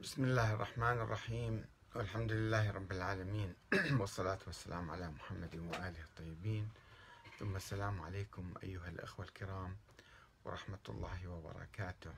[0.00, 1.64] بسم الله الرحمن الرحيم.
[1.94, 3.54] والحمد لله رب العالمين.
[4.00, 6.68] والصلاة والسلام على محمد وآله الطيبين.
[7.38, 9.76] ثم السلام عليكم أيها الأخوة الكرام
[10.44, 12.14] ورحمة الله وبركاته.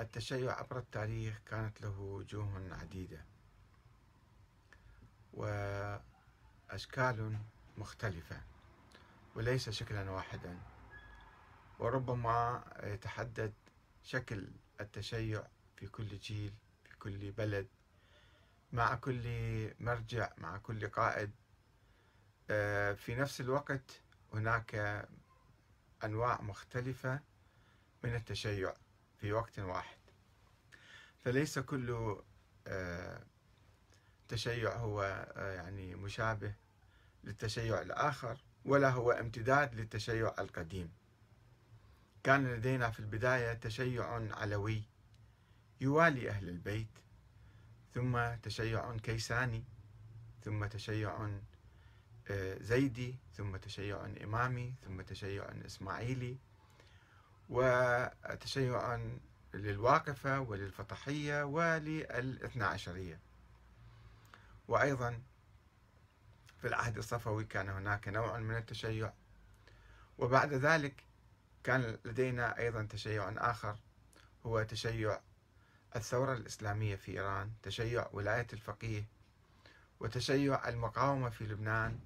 [0.00, 3.24] التشيع عبر التاريخ كانت له وجوه عديدة
[5.32, 7.38] وأشكال
[7.78, 8.40] مختلفة
[9.34, 10.75] وليس شكلا واحدا.
[11.78, 13.52] وربما يتحدد
[14.02, 14.48] شكل
[14.80, 16.54] التشيع في كل جيل
[16.84, 17.66] في كل بلد
[18.72, 19.20] مع كل
[19.80, 21.30] مرجع مع كل قائد.
[22.50, 24.00] آه، في نفس الوقت
[24.32, 24.74] هناك
[26.04, 27.20] أنواع مختلفة
[28.04, 28.74] من التشيع
[29.20, 29.98] في وقت واحد.
[31.18, 32.16] فليس كل
[32.66, 33.22] آه،
[34.28, 35.02] تشيع هو
[35.36, 36.54] آه، يعني مشابه
[37.24, 40.92] للتشيع الآخر ولا هو امتداد للتشيع القديم.
[42.26, 44.82] كان لدينا في البداية تشيع علوي
[45.80, 46.88] يوالي أهل البيت
[47.94, 49.64] ثم تشيع كيساني
[50.44, 51.30] ثم تشيع
[52.30, 56.36] آه، زيدي ثم تشيع إمامي ثم تشيع إسماعيلي
[57.48, 59.00] وتشيع
[59.54, 63.20] للواقفة وللفطحية وللاثنى عشرية
[64.68, 65.20] وأيضا
[66.60, 69.12] في العهد الصفوي كان هناك نوع من التشيع
[70.18, 71.05] وبعد ذلك
[71.66, 73.76] كان لدينا أيضا تشيع آخر
[74.46, 75.20] هو تشيع
[75.96, 79.04] الثورة الإسلامية في إيران تشيع ولاية الفقيه
[80.00, 81.98] وتشيع المقاومة في لبنان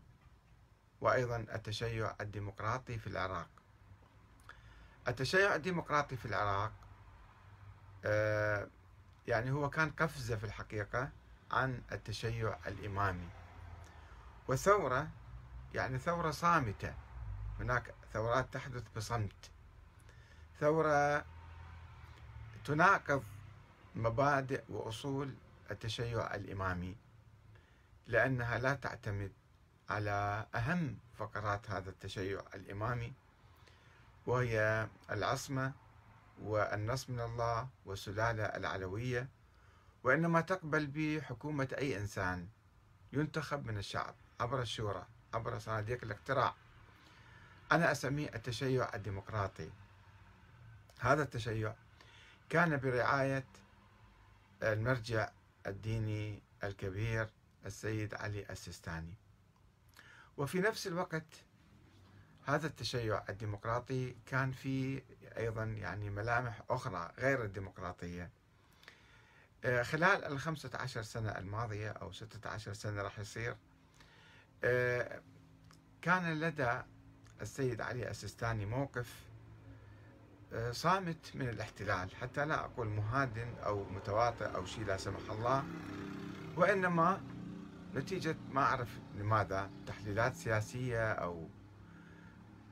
[1.00, 3.48] وأيضا التشيع الديمقراطي في العراق.
[5.08, 6.72] التشيع الديمقراطي في العراق
[8.04, 8.68] آه،
[9.26, 11.10] يعني هو كان قفزة في الحقيقة
[11.50, 13.28] عن التشيع الإمامي.
[14.48, 15.08] وثورة
[15.74, 16.94] يعني ثورة صامتة.
[17.60, 19.50] هناك ثورات تحدث بصمت.
[20.60, 21.24] ثورة
[22.64, 23.24] تناقض
[23.94, 25.34] مبادئ وأصول
[25.70, 26.96] التشيع الإمامي
[28.06, 29.32] لأنها لا تعتمد
[29.88, 33.12] على أهم فقرات هذا التشيع الإمامي
[34.26, 35.72] وهي العصمة
[36.42, 39.28] والنص من الله والسلالة العلوية
[40.04, 42.48] وإنما تقبل بحكومة أي إنسان
[43.12, 46.54] ينتخب من الشعب عبر الشورى عبر صناديق الاقتراع.
[47.72, 49.70] أنا أسميه التشيع الديمقراطي.
[51.00, 51.74] هذا التشيع
[52.48, 53.44] كان برعاية
[54.62, 55.30] المرجع
[55.66, 57.28] الديني الكبير
[57.66, 59.14] السيد علي السيستاني.
[60.36, 61.44] وفي نفس الوقت
[62.46, 65.02] هذا التشيع الديمقراطي كان فيه
[65.36, 68.30] أيضا يعني ملامح أخرى غير الديمقراطية.
[69.64, 73.56] آه، خلال الخمسة عشر سنة الماضية أو ستة عشر سنة راح يصير
[74.64, 75.22] آه،
[76.02, 76.82] كان لدى
[77.40, 79.30] السيد علي السيستاني موقف
[80.52, 82.16] آه، صامت من الاحتلال.
[82.16, 85.64] حتى لا أقول مهادن أو متواطئ أو شيء لا سمح الله
[86.56, 87.20] وإنما
[87.94, 91.48] نتيجة ما أعرف لماذا تحليلات سياسية أو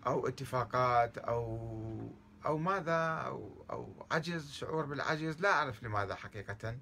[0.06, 2.12] أو اتفاقات أو
[2.46, 6.78] أو ماذا أو أو عجز شعور بالعجز لا أعرف لماذا حقيقة.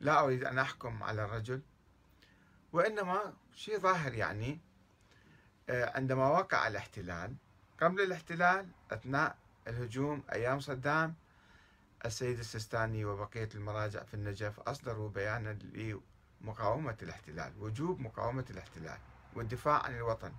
[0.00, 1.62] لا أريد أن أحكم على الرجل
[2.72, 4.60] وإنما شيء ظاهر يعني.
[5.70, 7.34] عندما وقع الاحتلال
[7.80, 9.36] قبل الاحتلال أثناء
[9.66, 11.14] الهجوم أيام صدام
[12.04, 15.58] السيد السيستاني وبقية المراجع في النجف أصدروا بيانا
[16.42, 18.98] لمقاومة الاحتلال وجوب مقاومة الاحتلال
[19.34, 20.32] والدفاع عن الوطن.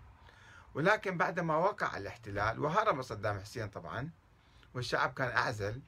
[0.74, 4.10] ولكن بعدما وقع الاحتلال وهرب صدام حسين طبعا
[4.74, 5.82] والشعب كان أعزل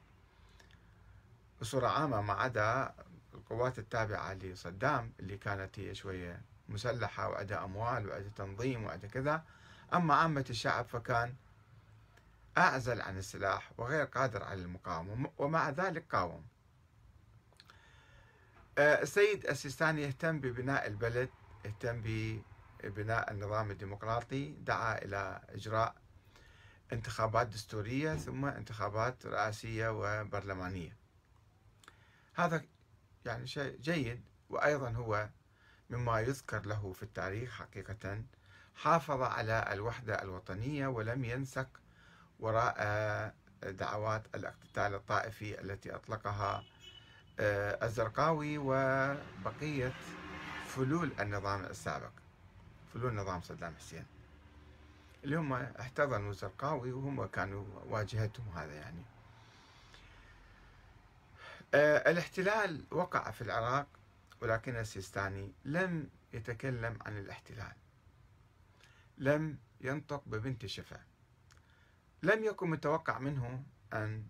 [1.60, 2.94] بصورة عامة ما عدا
[3.34, 6.42] القوات التابعة لصدام اللي كانت هي شوية
[6.72, 9.44] مسلحة وعندها أموال وعندها تنظيم وعندها كذا.
[9.94, 11.34] أما عامة الشعب فكان
[12.58, 16.44] أعزل عن السلاح وغير قادر على المقاومة ومع ذلك قاوم.
[18.78, 21.28] آه، السيد السيستاني يهتم ببناء البلد
[21.64, 22.02] يهتم
[22.82, 25.94] ببناء النظام الديمقراطي دعا إلى إجراء
[26.92, 30.96] انتخابات دستورية ثم انتخابات رئاسية وبرلمانية.
[32.34, 32.64] هذا
[33.24, 35.28] يعني شيء جيد وأيضا هو
[35.92, 38.22] مما يذكر له في التاريخ حقيقة
[38.76, 41.68] حافظ على الوحدة الوطنية ولم ينسق
[42.40, 42.76] وراء
[43.62, 46.64] دعوات الاقتتال الطائفي التي أطلقها
[47.40, 49.92] آه، الزرقاوي وبقية
[50.66, 52.10] فلول النظام السابق.
[52.94, 54.06] فلول نظام صدام حسين.
[55.24, 59.02] اللي هم احتضنوا الزرقاوي وهم كانوا واجهتهم هذا يعني.
[61.74, 63.86] آه، الاحتلال وقع في العراق
[64.42, 67.72] ولكن السيستاني لم يتكلم عن الاحتلال.
[69.18, 71.00] لم ينطق ببنت شفا.
[72.22, 74.26] لم يكن متوقع منه أن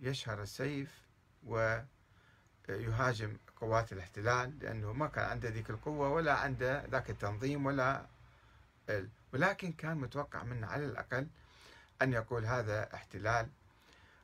[0.00, 1.02] يشهر السيف
[1.44, 8.06] ويهاجم قوات الاحتلال لأنه ما كان عنده ذيك القوة ولا عنده ذاك التنظيم ولا
[9.32, 11.28] ولكن كان متوقع منه على الأقل
[12.02, 13.48] أن يقول هذا احتلال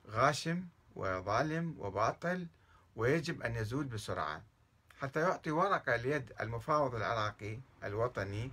[0.07, 2.47] غاشم وظالم وباطل
[2.97, 4.43] ويجب أن يزول بسرعة.
[5.03, 8.51] حتى يعطي ورقة ليد المفاوض العراقي الوطني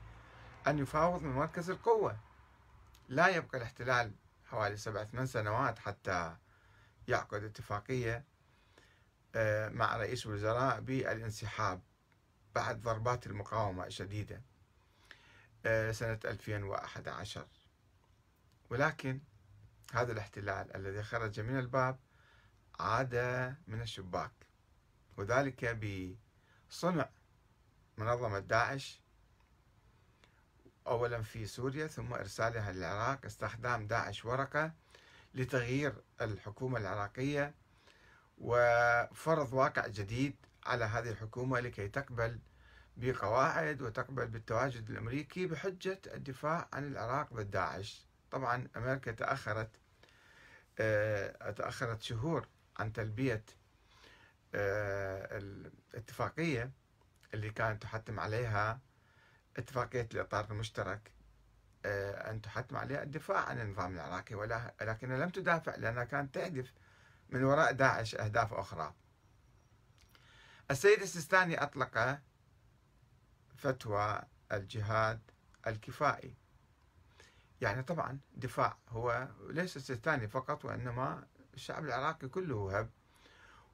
[0.67, 2.17] أن يفاوض من مركز القوة.
[3.09, 4.11] لا يبقى الاحتلال
[4.45, 6.35] حوالي سبع ثمان سنوات حتى
[7.07, 8.23] يعقد اتفاقية
[9.35, 11.81] آه، مع رئيس الوزراء بالانسحاب
[12.55, 14.41] بعد ضربات المقاومة الشديدة
[15.65, 17.45] آه، سنة 2011
[18.69, 19.19] ولكن
[19.93, 21.99] هذا الاحتلال الذي خرج من الباب
[22.79, 23.15] عاد
[23.67, 24.31] من الشباك
[25.17, 25.63] وذلك
[26.69, 27.09] بصنع
[27.97, 29.01] منظمة داعش
[30.87, 33.25] أولا في سوريا ثم إرسالها للعراق.
[33.25, 34.71] استخدام داعش ورقة
[35.33, 37.53] لتغيير الحكومة العراقية
[38.37, 40.35] وفرض واقع جديد
[40.65, 42.39] على هذه الحكومة لكي تقبل
[42.97, 49.69] بقواعد وتقبل بالتواجد الأمريكي بحجة الدفاع عن العراق ضد داعش طبعا أمريكا تأخرت
[50.79, 53.43] آه، تأخرت شهور عن تلبية
[54.55, 56.71] الاتفاقية
[57.33, 58.79] اللي كانت تحتم عليها
[59.57, 61.11] اتفاقية الإطار المشترك
[61.85, 66.73] آه، أن تحتم عليها الدفاع عن النظام العراقي ولكنها لم تدافع لأنها كانت تهدف
[67.29, 68.93] من وراء داعش أهداف أخرى.
[70.71, 72.19] السيد السيستاني أطلق
[73.57, 75.19] فتوى الجهاد
[75.67, 76.35] الكفائي.
[77.61, 82.89] يعني طبعا دفاع هو ليس السيستاني فقط وإنما الشعب العراقي كله هب.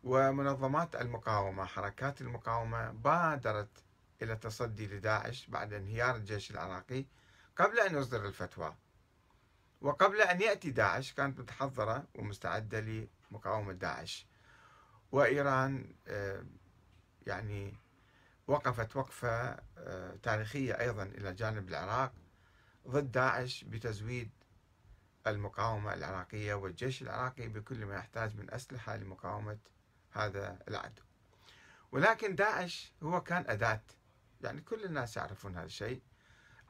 [0.05, 3.83] ومنظمات المقاومة حركات المقاومة بادرت
[4.21, 7.05] إلى التصدي لداعش بعد انهيار الجيش العراقي
[7.55, 8.75] قبل أن يصدر الفتوى.
[9.81, 14.27] وقبل أن يأتي داعش كانت متحضرة ومستعدة لمقاومة داعش.
[15.11, 16.45] وإيران آه،
[17.27, 17.73] يعني
[18.47, 22.13] وقفت وقفة آه، تاريخية أيضا إلى جانب العراق
[22.87, 24.31] ضد داعش بتزويد
[25.27, 29.57] المقاومة العراقية والجيش العراقي بكل ما يحتاج من أسلحة لمقاومة
[30.15, 31.01] هذا العدو.
[31.91, 33.81] ولكن داعش هو كان أداة.
[34.41, 36.01] يعني كل الناس يعرفون هذا الشيء.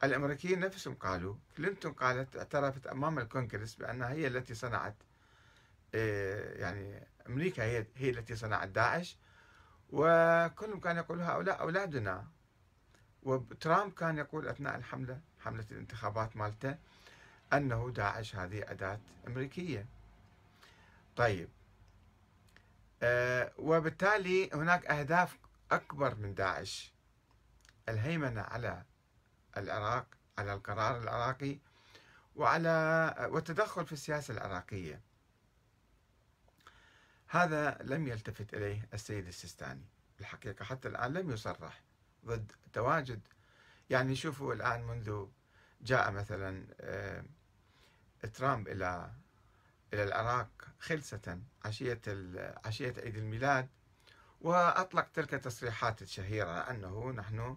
[0.04, 4.94] الأمريكيين نفسهم قالوا كلينتون قالت اعترفت أمام الكونغرس بأنها هي التي صنعت
[5.94, 9.18] آه، يعني أمريكا هي هي التي صنعت داعش.
[9.90, 12.26] وكلهم كانوا يقولوا هؤلاء أولادنا.
[13.22, 16.76] وترامب كان يقول أثناء الحملة حملة الانتخابات مالته
[17.52, 19.86] أنه داعش هذه أداة أمريكية.
[21.16, 21.48] طيب
[23.58, 25.38] وبالتالي هناك أهداف
[25.70, 26.92] أكبر من داعش.
[27.88, 28.82] الهيمنة على
[29.56, 30.06] العراق
[30.38, 31.58] على القرار العراقي
[32.36, 35.00] وعلى والتدخل في السياسة العراقية.
[37.28, 39.84] هذا لم يلتفت إليه السيد السيستاني.
[40.20, 41.82] الحقيقة حتى الآن لم يصرح
[42.26, 43.20] ضد تواجد.
[43.90, 45.26] يعني شوفوا الآن منذ
[45.80, 47.24] جاء مثلا آه،
[48.34, 49.10] ترامب إلى
[49.92, 50.48] إلى العراق
[50.80, 52.00] خلسة عشية
[52.64, 53.68] عشية عيد الميلاد
[54.40, 57.56] وأطلق تلك التصريحات الشهيرة أنه نحن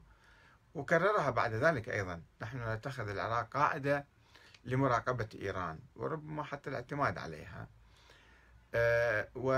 [0.76, 4.06] وكررها بعد ذلك أيضا نحن نتخذ العراق قاعدة
[4.66, 7.68] لمراقبة إيران وربما حتى الاعتماد عليها.
[8.74, 9.52] آه، و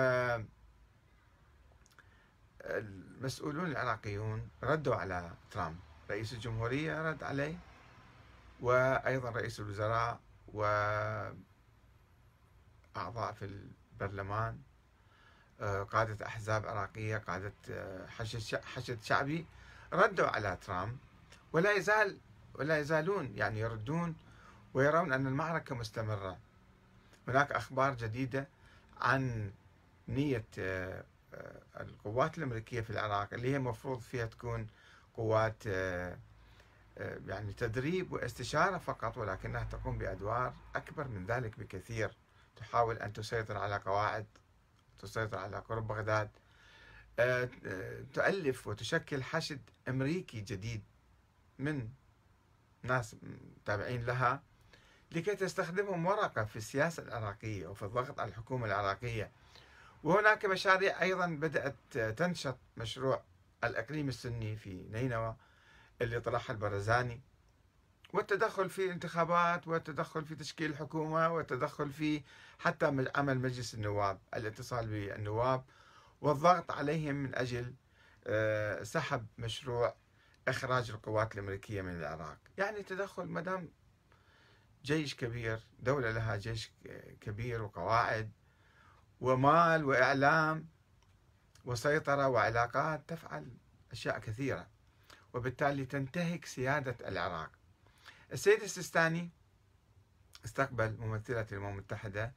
[2.65, 7.57] المسؤولون العراقيون ردوا على ترامب رئيس الجمهورية رد عليه
[8.61, 10.19] وأيضا رئيس الوزراء
[12.95, 14.57] وأعضاء في البرلمان
[15.61, 18.07] آه، قادة أحزاب عراقية قادة آه،
[18.63, 19.45] حشد شعبي
[19.93, 20.97] ردوا على ترامب.
[21.53, 22.17] ولا يزال
[22.55, 24.15] ولا يزالون يعني يردون
[24.73, 26.37] ويرون أن المعركة مستمرة.
[27.27, 28.47] هناك أخبار جديدة
[29.01, 29.51] عن
[30.07, 31.03] نية آه،
[31.79, 34.67] القوات الأمريكية في العراق اللي هي المفروض فيها تكون
[35.17, 35.65] قوات
[37.27, 42.11] يعني تدريب واستشارة فقط ولكنها تقوم بأدوار أكبر من ذلك بكثير.
[42.55, 44.25] تحاول أن تسيطر على قواعد
[44.99, 46.29] تسيطر على قرب بغداد.
[47.19, 47.49] آه،
[48.13, 50.83] تؤلف وتشكل حشد أمريكي جديد
[51.59, 51.89] من
[52.83, 53.15] ناس
[53.65, 54.43] تابعين لها
[55.11, 59.31] لكي تستخدمهم ورقة في السياسة العراقية وفي الضغط على الحكومة العراقية.
[60.03, 63.23] وهناك مشاريع أيضا بدأت تنشط مشروع
[63.63, 65.35] الإقليم السني في نينوى
[66.01, 67.21] اللي طرحها البرزاني.
[68.13, 72.21] والتدخل في الانتخابات والتدخل في تشكيل الحكومة والتدخل في
[72.59, 75.63] حتى عمل مجلس النواب الاتصال بالنواب.
[76.21, 77.73] والضغط عليهم من أجل
[78.27, 79.95] آه، سحب مشروع
[80.47, 82.37] إخراج القوات الأمريكية من العراق.
[82.57, 83.69] يعني تدخل مدام
[84.83, 86.71] جيش كبير دولة لها جيش
[87.21, 88.31] كبير وقواعد
[89.21, 90.67] ومال وإعلام
[91.65, 93.47] وسيطرة وعلاقات تفعل
[93.91, 94.67] أشياء كثيرة.
[95.33, 97.60] وبالتالي تنتهك سيادة العراق.
[98.31, 99.29] السيد السيستاني
[100.45, 102.33] استقبل ممثلة الأمم المتحدة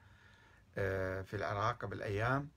[0.79, 2.49] آه، في العراق قبل أيام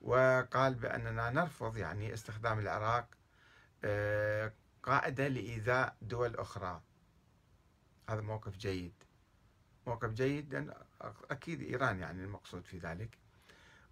[0.00, 3.06] وقال بأننا نرفض يعني استخدام العراق
[3.84, 6.82] آه، قاعدة لإيذاء دول أخرى.
[8.08, 8.92] هذا موقف جيد.
[9.86, 10.74] موقف جيد لأن
[11.30, 13.18] أكيد إيران يعني المقصود في ذلك.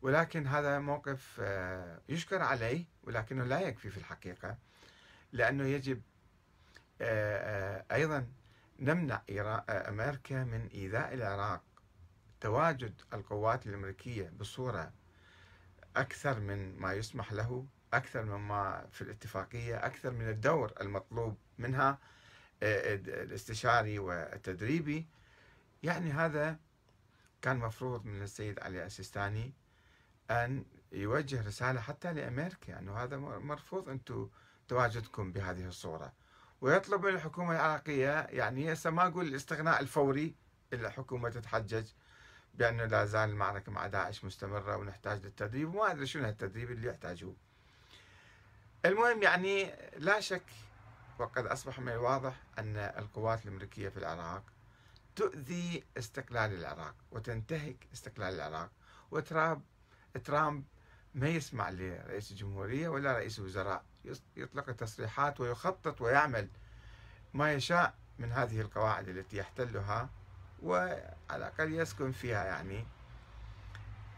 [0.03, 4.59] ولكن هذا موقف آه، يشكر عليه ولكنه لا يكفي في الحقيقة
[5.33, 6.03] لأنه يجب
[7.93, 8.27] أيضا
[8.81, 9.23] نمنع
[9.69, 11.63] أمريكا من إيذاء العراق.
[12.41, 14.93] تواجد القوات الأمريكية بصورة
[15.97, 21.99] أكثر من ما يسمح له أكثر مما في الاتفاقية أكثر من الدور المطلوب منها
[22.63, 25.07] آه، الاستشاري والتدريبي.
[25.83, 26.59] يعني هذا
[27.43, 29.53] كان مفروض من السيد علي السيستاني
[30.31, 34.29] أن يوجه رسالة حتى لأمريكا أنه هذا مرفوض أنتم
[34.69, 36.13] تواجدكم بهذه الصورة.
[36.61, 40.35] ويطلب من الحكومة العراقية يعني هسه ما أقول الاستغناء الفوري
[40.73, 41.87] إلا الحكومة تتحجج
[42.55, 47.37] بأنه لا زال المعركة مع داعش مستمرة ونحتاج للتدريب وما أدري شنو التدريب اللي يحتاجوه.
[48.85, 50.43] المهم يعني لا شك
[51.19, 54.43] وقد أصبح من الواضح أن القوات الأمريكية في العراق
[55.17, 58.71] تؤذي استقلال العراق وتنتهك استقلال العراق
[59.11, 59.63] وترامب
[60.25, 60.65] ترامب
[61.15, 63.85] ما يسمع لرئيس الجمهورية ولا رئيس الوزراء.
[64.37, 66.49] يطلق تصريحات ويخطط ويعمل
[67.35, 70.11] ما يشاء من هذه القواعد التي يحتلها
[70.63, 72.87] وعلى الأقل يسكن فيها يعني.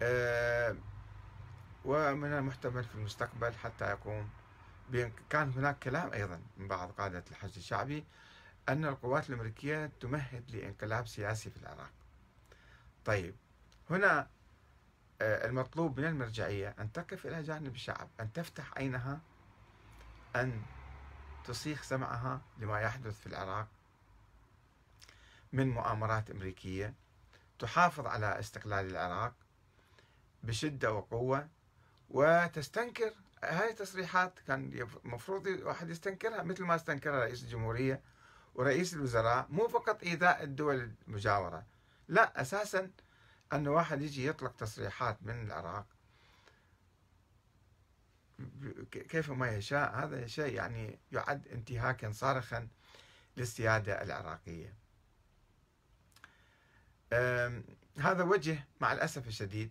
[0.03, 0.77] آه،
[1.85, 4.31] ومن المحتمل في المستقبل حتى يقوم
[5.31, 8.05] كان هناك كلام أيضا من بعض قادة الحشد الشعبي
[8.69, 11.91] أن القوات الأمريكية تمهد لإنقلاب سياسي في العراق.
[13.05, 13.35] طيب
[13.91, 14.29] هنا
[15.21, 19.21] آه، المطلوب من المرجعية أن تقف إلى جانب الشعب أن تفتح عينها
[20.37, 20.63] أن
[21.45, 23.69] تصيغ سمعها لما يحدث في العراق
[25.53, 26.95] من مؤامرات أمريكية
[27.59, 29.33] تحافظ على استقلال العراق
[30.43, 31.49] بشدة وقوة
[32.11, 33.13] وتستنكر
[33.45, 38.01] هاي التصريحات كان المفروض واحد يستنكرها مثل ما استنكرها رئيس الجمهورية
[38.55, 41.67] ورئيس الوزراء مو فقط إيذاء الدول المجاورة
[42.09, 42.91] لا أساسا
[43.53, 45.87] أن واحد يجي يطلق تصريحات من العراق
[48.91, 49.95] كيف ما يشاء.
[49.95, 52.69] هذا شيء يعني يعد انتهاكا صارخا
[53.37, 54.75] للسيادة العراقية.
[57.99, 59.71] هذا وجه مع الأسف الشديد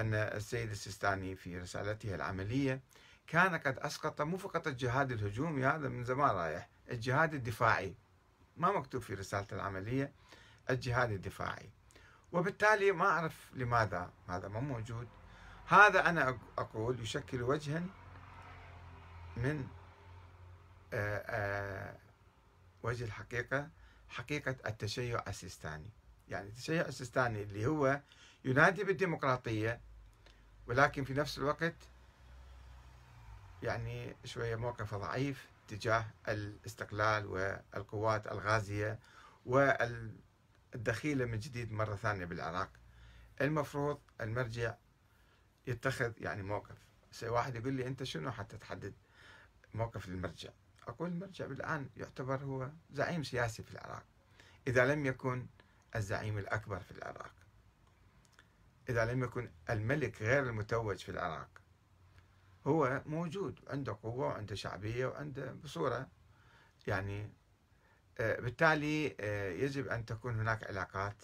[0.00, 2.80] أن السيد السيستاني في رسالته العملية
[3.26, 7.94] كان قد أسقط مو فقط الجهاد الهجومي هذا من زمان رايح الجهاد الدفاعي.
[8.56, 10.12] ما مكتوب في رسالته العملية
[10.70, 11.70] الجهاد الدفاعي.
[12.32, 15.08] وبالتالي ما أعرف لماذا هذا ما موجود.
[15.66, 17.82] هذا أنا أقول يشكل وجها
[19.36, 19.68] من
[20.92, 21.96] آه، آه،
[22.82, 23.70] وجه الحقيقة
[24.08, 25.90] حقيقة التشيع السيستاني.
[26.28, 28.00] يعني التشيع السيستاني اللي هو
[28.44, 29.80] ينادي بالديمقراطية
[30.66, 31.74] ولكن في نفس الوقت
[33.62, 38.98] يعني شوية موقفه ضعيف تجاه الاستقلال والقوات الغازية
[39.46, 42.70] والدخيلة من جديد مرة ثانية بالعراق.
[43.40, 44.74] المفروض المرجع
[45.66, 46.78] يتخذ يعني موقف.
[47.22, 48.94] واحد يقول لي أنت شنو حتى تحدد
[49.74, 50.50] موقف المرجع.
[50.88, 54.04] أقول المرجع الآن يعتبر هو زعيم سياسي في العراق
[54.66, 55.46] إذا لم يكن
[55.96, 57.32] الزعيم الأكبر في العراق.
[58.88, 61.48] إذا لم يكن الملك غير المتوج في العراق
[62.66, 66.08] هو موجود عنده قوة وعنده شعبية وعنده بصورة.
[66.86, 67.30] يعني
[68.18, 71.22] آه، بالتالي آه، يجب أن تكون هناك علاقات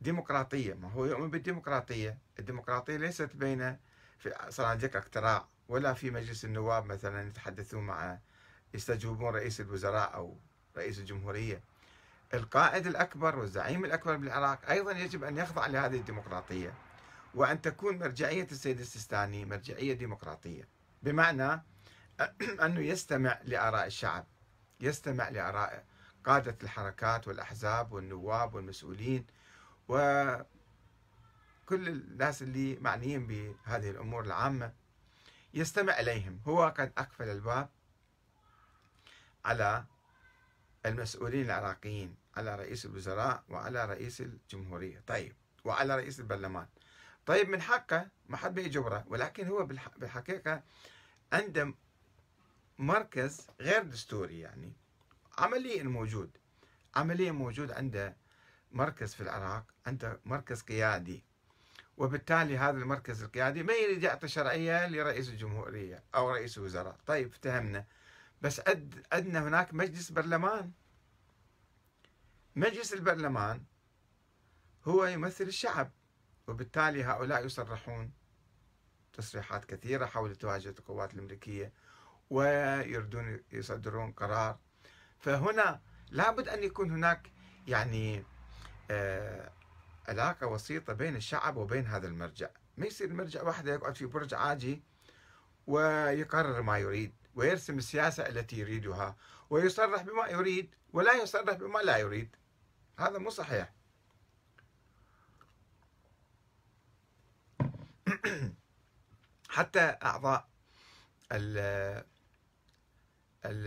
[0.00, 0.74] ديمقراطية.
[0.74, 3.76] ما هو يؤمن بالديمقراطية؟ الديمقراطية ليست بين
[4.18, 8.18] في صناديق اقتراع ولا في مجلس النواب مثلا يتحدثون مع
[8.74, 10.36] يستجوبون رئيس الوزراء أو
[10.76, 11.60] رئيس الجمهورية.
[12.34, 16.74] القائد الأكبر والزعيم الأكبر بالعراق أيضا يجب أن يخضع لهذه الديمقراطية
[17.34, 20.68] وأن تكون مرجعية السيد السيستاني مرجعية ديمقراطية.
[21.02, 21.62] بمعنى
[22.64, 24.26] أنه يستمع لآراء الشعب
[24.80, 25.84] يستمع لآراء
[26.24, 29.26] قادة الحركات والأحزاب والنواب والمسؤولين
[29.88, 30.46] وكل
[31.70, 34.72] الناس اللي معنيين بهذه الأمور العامة.
[35.54, 36.40] يستمع إليهم.
[36.46, 37.68] هو قد أقفل الباب
[39.44, 39.84] على
[40.86, 45.02] المسؤولين العراقيين على رئيس الوزراء وعلى رئيس الجمهورية.
[45.06, 46.66] طيب وعلى رئيس البرلمان.
[47.26, 50.62] طيب من حقه ما حد بيجبره ولكن هو بالحقيقة
[51.32, 51.74] عنده
[52.78, 54.72] مركز غير دستوري يعني.
[55.38, 56.36] عمليا موجود.
[56.96, 58.16] عمليا موجود عنده
[58.72, 61.24] مركز في العراق عنده مركز قيادي.
[61.96, 66.96] وبالتالي هذا المركز القيادي ما يريد يعطي شرعية لرئيس الجمهورية أو رئيس الوزراء.
[67.06, 67.86] طيب افتهمنا
[68.42, 68.62] بس
[69.12, 70.72] عندنا هناك مجلس برلمان.
[72.56, 73.64] مجلس البرلمان
[74.84, 75.90] هو يمثل الشعب
[76.46, 78.12] وبالتالي هؤلاء يصرحون
[79.12, 81.72] تصريحات كثيرة حول تواجد القوات الأمريكية
[82.30, 84.58] ويردون يصدرون قرار.
[85.18, 87.30] فهنا لابد أن يكون هناك
[87.66, 88.24] يعني
[88.90, 89.50] آه
[90.08, 92.48] علاقة وسيطة بين الشعب وبين هذا المرجع.
[92.76, 94.82] ما يصير المرجع واحد يقعد في برج عاجي
[95.66, 99.16] ويقرر ما يريد ويرسم السياسة التي يريدها
[99.50, 102.36] ويصرح بما يريد ولا يصرح بما لا يريد.
[102.98, 103.72] هذا مو صحيح.
[109.48, 110.48] حتى أعضاء
[111.32, 111.58] ال
[113.44, 113.66] ال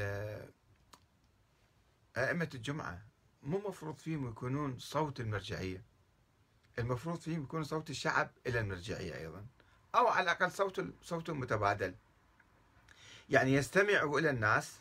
[2.18, 3.06] أئمة الجمعة
[3.44, 5.89] مو مفروض فيهم يكونون صوت المرجعية.
[6.80, 9.46] المفروض فيهم يكون صوت الشعب إلى المرجعية أيضا
[9.96, 11.96] أو على الأقل صوت صوت متبادل.
[13.30, 14.80] يعني يستمعوا إلى الناس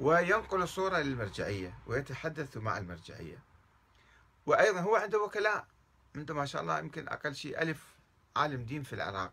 [0.00, 3.38] وينقل صورة للمرجعية ويتحدث مع المرجعية.
[4.46, 5.66] وأيضا هو عنده وكلاء
[6.16, 7.96] عنده ما شاء الله يمكن أقل شيء ألف
[8.36, 9.32] عالم دين في العراق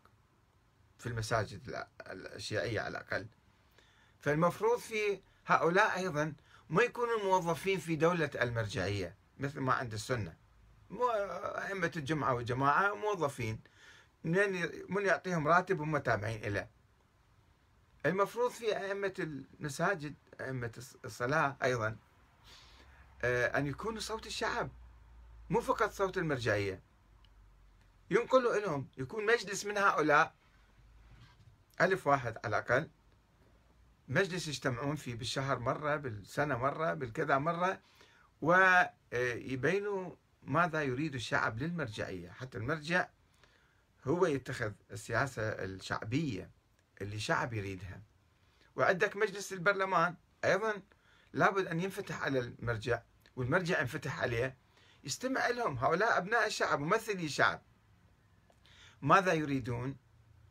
[0.97, 3.27] في المساجد الشيعية على الأقل.
[4.19, 6.33] فالمفروض في هؤلاء أيضا
[6.69, 10.44] ما يكونوا موظفين في دولة المرجعية مثل ما عند السنة.
[10.91, 13.59] أئمة الجمعة والجماعة موظفين.
[14.23, 16.67] من من يعطيهم راتب هم تابعين له
[18.05, 20.71] المفروض في أئمة المساجد أئمة
[21.05, 21.97] الصلاة أيضا
[23.23, 24.69] آه، أن يكونوا صوت الشعب
[25.49, 26.81] مو فقط صوت المرجعية.
[28.11, 30.33] ينقلوا لهم يكون مجلس من هؤلاء.
[31.81, 32.89] ألف واحد على الأقل.
[34.07, 37.81] مجلس يجتمعون فيه بالشهر مرة بالسنة مرة بالكذا مرة.
[38.41, 40.15] ويبينوا
[40.45, 43.07] ماذا يريد الشعب للمرجعية؟ حتى المرجع
[44.07, 46.51] هو يتخذ السياسة الشعبية
[47.01, 48.01] اللي الشعب يريدها.
[48.75, 50.81] وعندك مجلس البرلمان أيضا
[51.33, 53.01] لابد أن ينفتح على المرجع
[53.35, 54.57] والمرجع ينفتح عليه.
[55.03, 57.61] يستمع لهم هؤلاء أبناء الشعب ممثلي الشعب
[59.01, 59.97] ماذا يريدون؟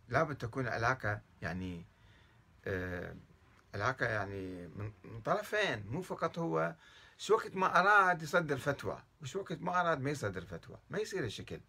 [0.09, 1.87] لابد تكون علاقة يعني
[2.65, 3.17] آه
[3.75, 4.69] علاقة يعني
[5.05, 6.75] من طرفين مو فقط هو
[7.19, 11.25] شو وقت ما أراد يصدر فتوى وشو وقت ما أراد ما يصدر فتوى ما يصير
[11.25, 11.61] الشكل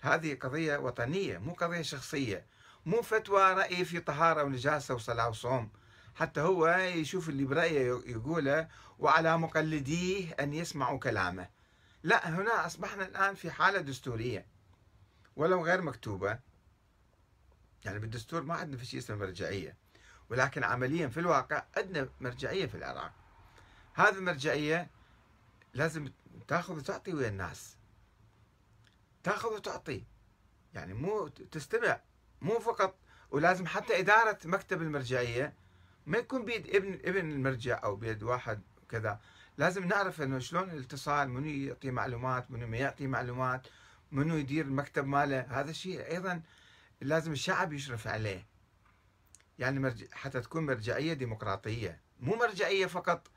[0.00, 2.46] هذه قضية وطنية مو قضية شخصية
[2.86, 5.70] مو فتوى رأي في طهارة ونجاسة وصلاة وصوم.
[6.14, 8.68] حتى هو يشوف اللي برأيه يقوله
[8.98, 11.48] وعلى مقلديه أن يسمعوا كلامه.
[12.02, 14.46] لا هنا أصبحنا الآن في حالة دستورية
[15.36, 16.38] ولو غير مكتوبة.
[17.84, 19.76] يعني بالدستور ما عندنا في شيء اسمه مرجعية
[20.30, 23.12] ولكن عمليا في الواقع عندنا مرجعية في العراق.
[23.94, 24.90] هذه المرجعية
[25.74, 26.12] لازم
[26.48, 27.76] تاخذ وتعطي ويا الناس.
[29.22, 30.04] تاخذ وتعطي.
[30.74, 32.00] يعني مو تستمع.
[32.42, 32.94] مو فقط
[33.30, 35.54] ولازم حتى إدارة مكتب المرجعية
[36.06, 39.20] ما يكون بيد ابن ابن المرجع أو بيد واحد كذا.
[39.58, 43.66] لازم نعرف إنه شلون الاتصال منو يعطي معلومات منو ما يعطي معلومات
[44.12, 45.40] منو يدير المكتب ماله.
[45.40, 46.42] هذا الشيء أيضا
[47.00, 48.46] لازم الشعب يشرف عليه.
[49.58, 50.08] يعني.
[50.12, 52.00] حتى تكون مرجعية ديمقراطية.
[52.20, 53.30] مو مرجعية فقط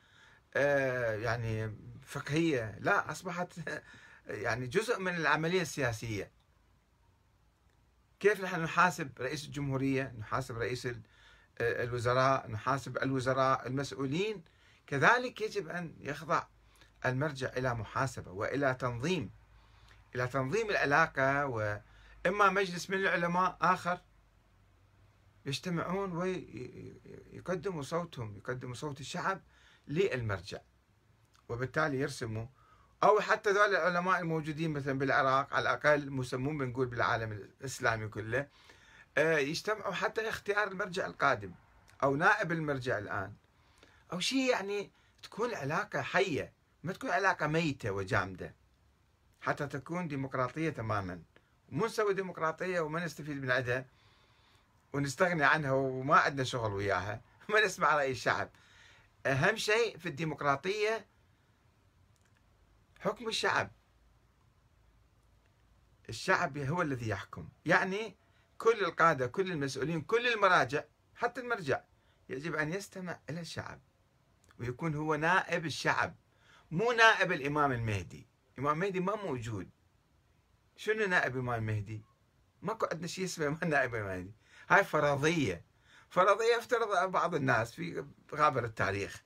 [0.56, 2.78] يعني فقهية.
[2.80, 3.54] لا أصبحت
[4.28, 6.32] يعني جزء من العملية السياسية.
[8.20, 14.44] كيف نحن نحاسب رئيس الجمهورية؟ نحاسب رئيس آه، الوزراء نحاسب الوزراء المسؤولين.
[14.88, 16.44] كذلك يجب أن يخضع
[17.06, 19.30] المرجع إلى محاسبة وإلى تنظيم
[20.16, 24.00] إلى تنظيم العلاقة وإما مجلس من العلماء آخر
[25.46, 29.42] يجتمعون ويقدموا صوتهم يقدموا صوت الشعب
[29.88, 30.60] للمرجع.
[31.50, 32.45] وبالتالي يرسموا.
[33.04, 38.47] أو حتى ذول العلماء الموجودين مثلا بالعراق على الأقل مسمون بنقول بالعالم الإسلامي كله
[39.17, 41.52] آه، يجتمعوا حتى اختيار المرجع القادم
[42.04, 43.34] أو نائب المرجع الآن.
[44.13, 44.91] أو شيء يعني
[45.23, 48.56] تكون علاقة حية ما تكون علاقة ميتة وجامدة.
[49.41, 51.21] حتى تكون ديمقراطية تماما.
[51.69, 53.86] مو نسوي ديمقراطية وما نستفيد من عندها
[54.93, 57.21] ونستغني عنها وما عندنا شغل وياها.
[57.50, 58.50] ما نسمع رأي الشعب.
[59.28, 61.08] أهم شيء في الديمقراطية
[63.00, 63.72] حكم الشعب.
[66.10, 67.50] الشعب هو الذي يحكم.
[67.66, 68.18] يعني
[68.58, 70.84] كل القادة كل المسؤولين كل المراجع
[71.16, 71.84] حتى المرجع
[72.30, 73.82] يجب أن يستمع إلى الشعب
[74.60, 76.16] ويكون هو نائب الشعب
[76.72, 78.28] مو نائب الإمام المهدي.
[78.54, 79.70] الإمام المهدي ما موجود.
[80.76, 82.04] شنو نائب الإمام المهدي
[82.62, 84.36] ماكو عندنا شيء اسمه نائب الإمام المهدي
[84.70, 85.67] هاي فرضية.
[86.10, 89.24] فرضية يفترضها بعض الناس في غابر التاريخ.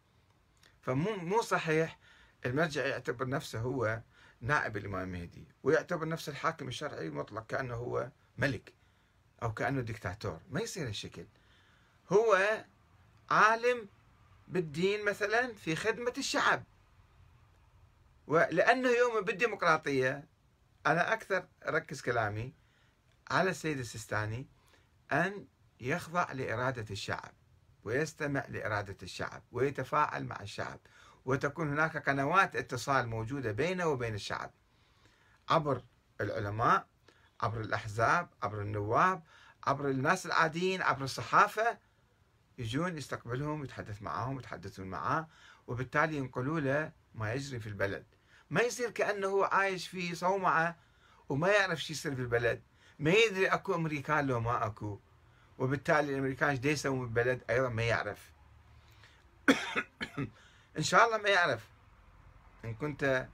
[0.82, 2.00] فمو مو صحيح
[2.46, 4.02] المرجع يعتبر نفسه هو
[4.41, 8.74] نائب الإمام المهدي ويعتبر نفسه الحاكم الشرعي المطلق كأنه هو ملك
[9.44, 11.26] أو كأنه دكتاتور ما يصير هالشكل.
[12.12, 12.63] هو
[13.30, 13.88] عالم
[14.48, 16.63] بالدين مثلا في خدمة الشعب.
[18.28, 20.24] ولأنه يؤمن بالديمقراطية
[20.86, 22.54] أنا أكثر أركز كلامي
[23.32, 24.48] على السيد السيستاني
[25.12, 25.46] أن
[25.82, 27.32] يخضع لإرادة الشعب
[27.84, 30.80] ويستمع لإرادة الشعب ويتفاعل مع الشعب
[31.26, 34.52] وتكون هناك قنوات اتصال موجودة بينه وبين الشعب
[35.50, 35.82] عبر
[36.22, 36.88] العلماء
[37.41, 39.24] عبر الأحزاب عبر النواب
[39.63, 41.78] عبر الناس العاديين عبر الصحافة
[42.58, 45.28] يجون يستقبلهم يتحدث معهم يتحدثون معاه
[45.67, 48.06] وبالتالي ينقلوا له ما يجري في البلد.
[48.50, 50.76] ما يصير كأنه عايش في صومعة
[51.30, 52.62] وما يعرف شو يصير في البلد.
[53.00, 55.00] ما يدري أكو أمريكان لو ما أكو.
[55.62, 58.32] وبالتالي الأمريكان إيش يسوون بالبلد؟ أيضا ما يعرف.
[60.78, 61.69] إن شاء الله ما يعرف.
[62.65, 63.28] إن كنت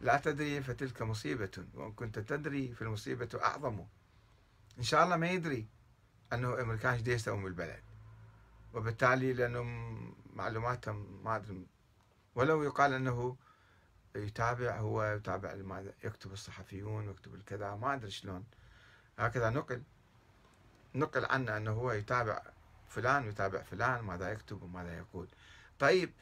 [0.00, 3.86] لا تدري فتلك مصيبة وإن كنت تدري فالمصيبة أعظم.
[4.78, 5.66] إن شاء الله ما يدري
[6.32, 7.82] أنه الأمريكان إيش يسوون بالبلد.
[8.74, 11.66] وبالتالي لأنهم معلوماتهم ما أدري.
[12.34, 13.36] ولو يقال أنه
[14.16, 15.54] يتابع هو يتابع
[16.04, 18.44] يكتب الصحفيون ويكتب الكذا ما أدري شلون.
[19.18, 19.82] هكذا نقل.
[20.94, 22.42] نقل عنه انه هو يتابع
[22.88, 25.28] فلان ويتابع فلان ماذا يكتب وماذا يقول.
[25.78, 26.12] طيب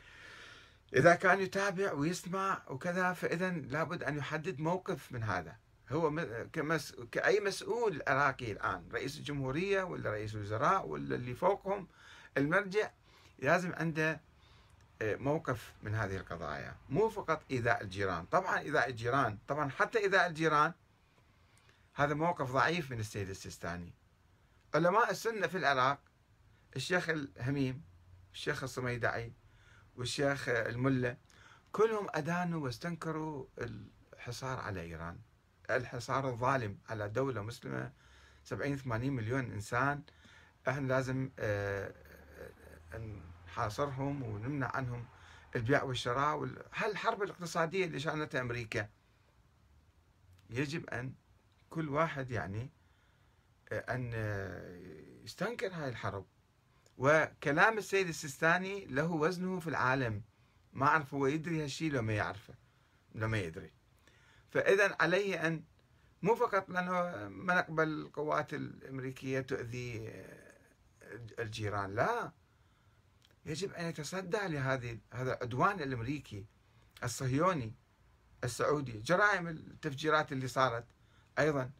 [0.95, 5.57] إذا كان يتابع ويسمع وكذا فإذا لابد أن يحدد موقف من هذا.
[5.93, 6.95] هو كمس...
[7.13, 11.89] كأي مسؤول عراقي الآن؟ رئيس الجمهورية ولا رئيس الوزراء ولا اللي فوقهم؟
[12.37, 12.91] المرجع
[13.39, 14.21] لازم عنده
[15.03, 16.75] آه، موقف من هذه القضايا.
[16.89, 18.25] مو فقط إيذاء الجيران.
[18.25, 20.73] طبعا إيذاء الجيران طبعا حتى إيذاء الجيران
[21.95, 23.93] هذا موقف ضعيف من السيد السيستاني.
[24.75, 25.99] علماء السنة في العراق
[26.77, 27.85] الشيخ الهميم
[28.33, 29.33] الشيخ الصميدعي
[29.97, 31.17] والشيخ الملة
[31.73, 35.19] كلهم أدانوا واستنكروا الحصار على إيران.
[35.71, 37.93] الحصار الظالم على دولة مسلمة
[38.45, 40.03] 70 80 مليون إنسان.
[40.69, 41.95] إحنا لازم آه،
[42.93, 45.07] آه، نحاصرهم ونمنع عنهم
[45.57, 48.89] البيع والشراء هالحرب الاقتصادية اللي شأنتها أمريكا.
[50.51, 51.15] يجب أن
[51.71, 52.84] كل واحد يعني آه،
[53.79, 54.13] أن
[55.25, 56.27] يستنكر هاي الحرب.
[56.99, 60.23] وكلام السيد السيستاني له وزنه في العالم.
[60.73, 62.55] ما أعرف هو يدري هالشيء لو ما يعرفه
[63.15, 63.73] لو ما يدري.
[64.51, 65.65] فإذا عليه أن
[66.23, 70.13] مو فقط لأنه ما نقبل القوات الأمريكية تؤذي
[71.39, 72.33] الجيران لا.
[73.47, 76.47] يجب أن يتصدى لهذه هذا العدوان الأمريكي
[77.05, 77.75] الصهيوني
[78.45, 80.85] السعودي جرائم التفجيرات اللي صارت
[81.39, 81.71] أيضا.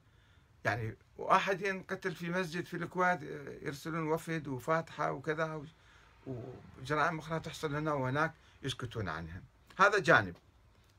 [0.65, 3.23] يعني وأحد ينقتل في مسجد في الكويت
[3.63, 5.65] يرسلون وفد وفاتحة وكذا
[6.27, 9.43] وجرائم أخرى تحصل هنا وهناك يسكتون عنها.
[9.79, 10.37] هذا جانب.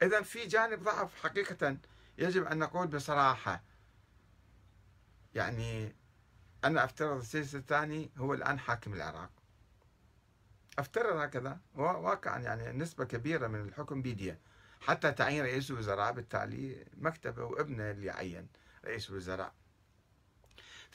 [0.02, 1.78] إذا في جانب ضعف حقيقة
[2.18, 3.62] يجب أن نقول بصراحة.
[5.36, 5.96] يعني
[6.64, 9.30] أنا أفترض السيسي الثاني هو الآن حاكم العراق.
[10.80, 11.60] أفترض هكذا.
[11.76, 14.40] واقعا يعني نسبة كبيرة من الحكم بيديه
[14.82, 18.48] حتى تعيين رئيس الوزراء بالتالي مكتبه وابنه اللي عين
[18.86, 19.54] رئيس الوزراء.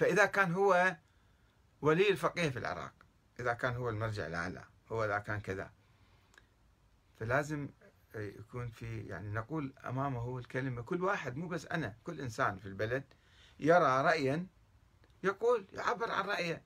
[0.00, 0.96] فإذا كان هو
[1.80, 2.92] ولي الفقيه في العراق
[3.40, 5.70] إذا كان هو المرجع الأعلى هو إذا كان كذا.
[7.18, 7.68] فلازم
[8.14, 13.04] يكون في يعني نقول أمامه الكلمة كل واحد مو بس أنا كل إنسان في البلد
[13.58, 14.46] يرى رايا
[15.22, 16.62] يقول يعبر عن رأيه.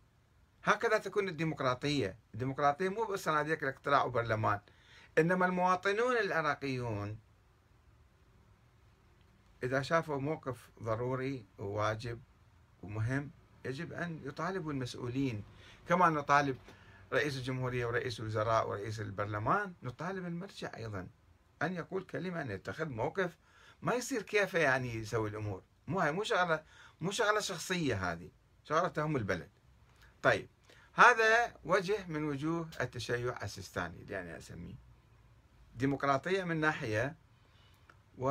[0.65, 2.19] هكذا تكون الديمقراطية.
[2.35, 4.61] الديمقراطية مو بس صناديق الاقتراع وبرلمان
[5.19, 7.19] إنما المواطنون العراقيون.
[9.63, 12.21] إذا شافوا موقف ضروري وواجب
[12.85, 13.31] ومهم
[13.65, 15.45] يجب أن يطالبوا المسؤولين.
[15.89, 16.57] كما نطالب
[17.13, 21.07] رئيس الجمهورية ورئيس الوزراء ورئيس البرلمان نطالب المرجع أيضا
[21.63, 23.37] أن يقول كلمة أن يتخذ موقف.
[23.83, 26.63] ما يصير كيف يعني يسوي الأمور؟ مو هاي مو شغلة
[27.01, 28.31] مو شغلة شخصية هذه
[28.65, 29.49] شغلة تهم البلد.
[30.23, 30.49] طيب
[30.93, 34.75] هذا وجه من وجوه التشيع السيستاني اللي أنا أسميه.
[35.75, 37.17] ديمقراطية من ناحية
[38.19, 38.31] و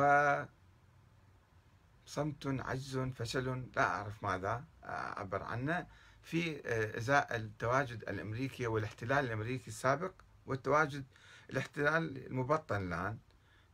[2.06, 5.86] صمت عجز فشل لا أعرف ماذا أعبر عنه.
[6.22, 6.62] في
[6.98, 10.12] إزاء التواجد الأمريكي والاحتلال الأمريكي السابق
[10.46, 11.04] والتواجد
[11.50, 13.18] الاحتلال المبطن الآن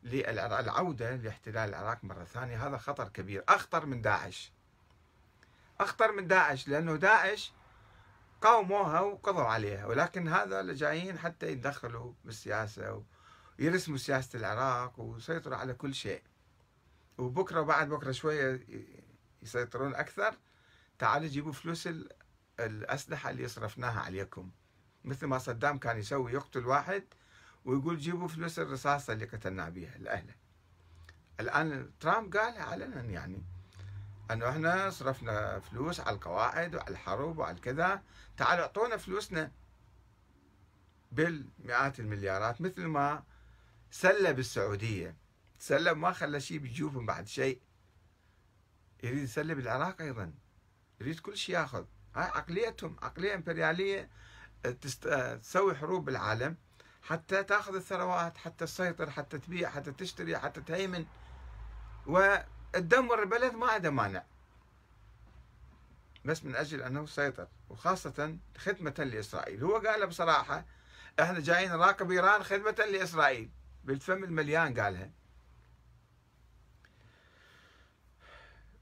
[0.03, 2.66] للعودة لاحتلال العراق مرة ثانية.
[2.66, 4.53] هذا خطر كبير أخطر من داعش.
[5.81, 7.53] أخطر من داعش لأنه داعش
[8.40, 13.05] قاوموها وقضوا عليها ولكن هذا جايين حتى يتدخلوا بالسياسة
[13.59, 16.23] ويرسموا سياسة العراق ويسيطروا على كل شيء.
[17.18, 18.66] وبكرة وبعد بكرة شوية
[19.42, 20.35] يسيطرون أكثر
[20.99, 21.88] تعالوا جيبوا فلوس
[22.61, 24.51] الأسلحة اللي صرفناها عليكم.
[25.05, 27.05] مثل ما صدام كان يسوي يقتل واحد
[27.64, 30.35] ويقول جيبوا فلوس الرصاصة اللي قتلنا بها لأهله.
[31.40, 33.42] الآن ترامب قالها علنا يعني
[34.31, 38.03] أنه إحنا صرفنا فلوس على القواعد وعلى الحرب وعلى الكذا
[38.37, 39.53] تعالوا أعطونا فلوسنا
[41.12, 43.23] بالمئات المليارات مثل ما
[43.90, 45.16] سلب السعودية.
[45.61, 47.61] سلب ما خلى شيء بجيوبهم بعد شيء.
[49.03, 50.33] يريد يسلب العراق أيضا.
[51.01, 51.85] يريد كل شيء ياخذ.
[52.14, 54.11] هاي عقليتهم عقلية إمبريالية
[55.42, 56.57] تسوي حروب بالعالم.
[57.03, 61.07] حتى تأخذ الثروات حتى تسيطر حتى تبيع حتى تشتري حتى تهيمن.
[62.07, 64.25] وتدمر البلد ما عنده مانع.
[66.25, 69.64] بس من أجل أنه سيطر وخاصة خدمة لإسرائيل.
[69.64, 70.64] هو قال بصراحة
[71.20, 73.51] إحنا جايين نراقب إيران خدمة لإسرائيل.
[73.85, 75.11] بالفم المليان قالها.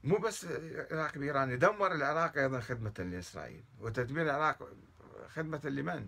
[0.03, 4.69] مو بس يراقب ايران يدمر العراق أيضا خدمة لإسرائيل وتدمير العراق
[5.27, 6.07] خدمة لمن؟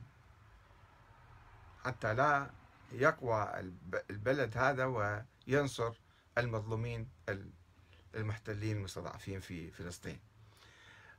[1.85, 2.49] حتى لا
[2.91, 3.59] يقوى
[4.09, 5.93] البلد هذا وينصر
[6.37, 7.09] المظلومين
[8.15, 10.19] المحتلين المستضعفين في فلسطين.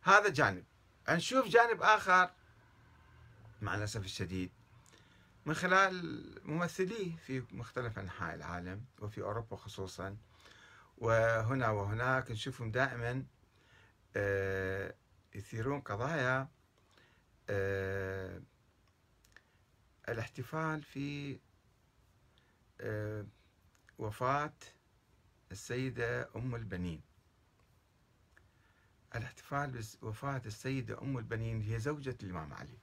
[0.02, 0.64] هذا جانب.
[1.08, 2.30] نشوف جانب آخر
[3.62, 4.50] مع الأسف الشديد.
[5.46, 10.16] من خلال ممثليه في مختلف أنحاء العالم وفي أوروبا خصوصا
[11.02, 13.24] وهنا وهناك نشوفهم دائما
[14.16, 14.94] آه،
[15.34, 16.48] يثيرون قضايا
[17.50, 18.42] آه،
[20.08, 21.38] الاحتفال في
[22.80, 23.26] آه،
[23.98, 24.52] وفاة
[25.52, 27.02] السيدة أم البنين.
[29.14, 32.78] الاحتفال بوفاة السيدة أم البنين هي زوجة الإمام علي.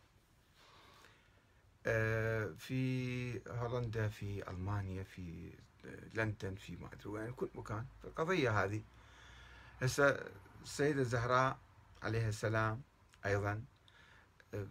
[2.55, 5.53] في هولندا في ألمانيا في
[6.13, 7.85] لندن في ما أدري وين كل مكان.
[8.03, 8.83] القضية هذه.
[9.81, 10.19] هسه
[10.63, 11.57] السيدة الزهراء
[12.01, 12.81] عليها السلام
[13.25, 13.63] أيضا
[14.53, 14.67] آه،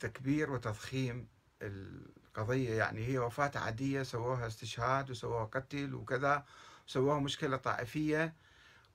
[0.00, 1.28] تكبير وتضخيم
[1.62, 2.74] القضية.
[2.74, 6.44] يعني هي وفاة عادية سووها استشهاد وسووها قتل وكذا
[6.86, 8.34] سووها مشكلة طائفية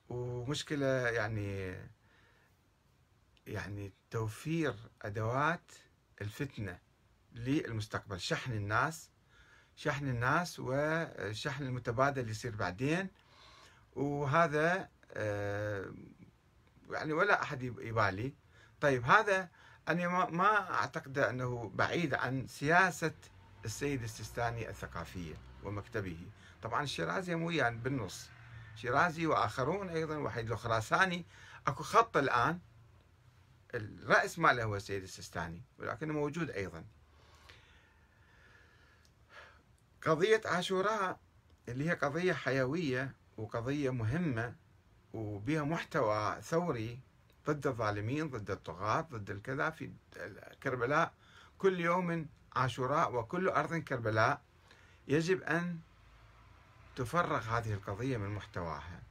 [0.10, 1.76] ومشكلة يعني
[3.48, 5.72] يعني توفير أدوات
[6.22, 6.80] الفتنة
[7.34, 9.10] للمستقبل شحن الناس
[9.76, 13.10] شحن الناس والشحن المتبادل يصير بعدين.
[13.96, 15.92] وهذا آه،
[16.92, 18.34] يعني ولا أحد يبالي.
[18.82, 19.50] طيب هذا
[19.88, 23.14] أنا ما أعتقد أنه بعيد عن سياسة
[23.66, 26.18] السيد السيستاني الثقافية ومكتبه.
[26.64, 28.30] طبعا الشيرازي مو يعني بالنص.
[28.76, 31.26] شيرازي وآخرون أيضا وحيد الخراساني.
[31.68, 32.60] أكو خط الآن
[33.76, 36.84] الرأس ماله هو السيد السيستاني ولكنه موجود أيضا.
[40.06, 41.20] قضية عاشوراء
[41.70, 44.56] اللي هي قضية حيوية وقضية مهمة
[45.14, 47.00] وبها محتوى ثوري
[47.48, 49.92] ضد الظالمين ضد الطغاة ضد الكذا في
[50.64, 51.14] كربلاء.
[51.58, 54.42] كل يوم عاشوراء وكل أرض كربلاء
[55.08, 55.80] يجب أن
[56.96, 59.02] تفرغ هذه القضية من محتواها.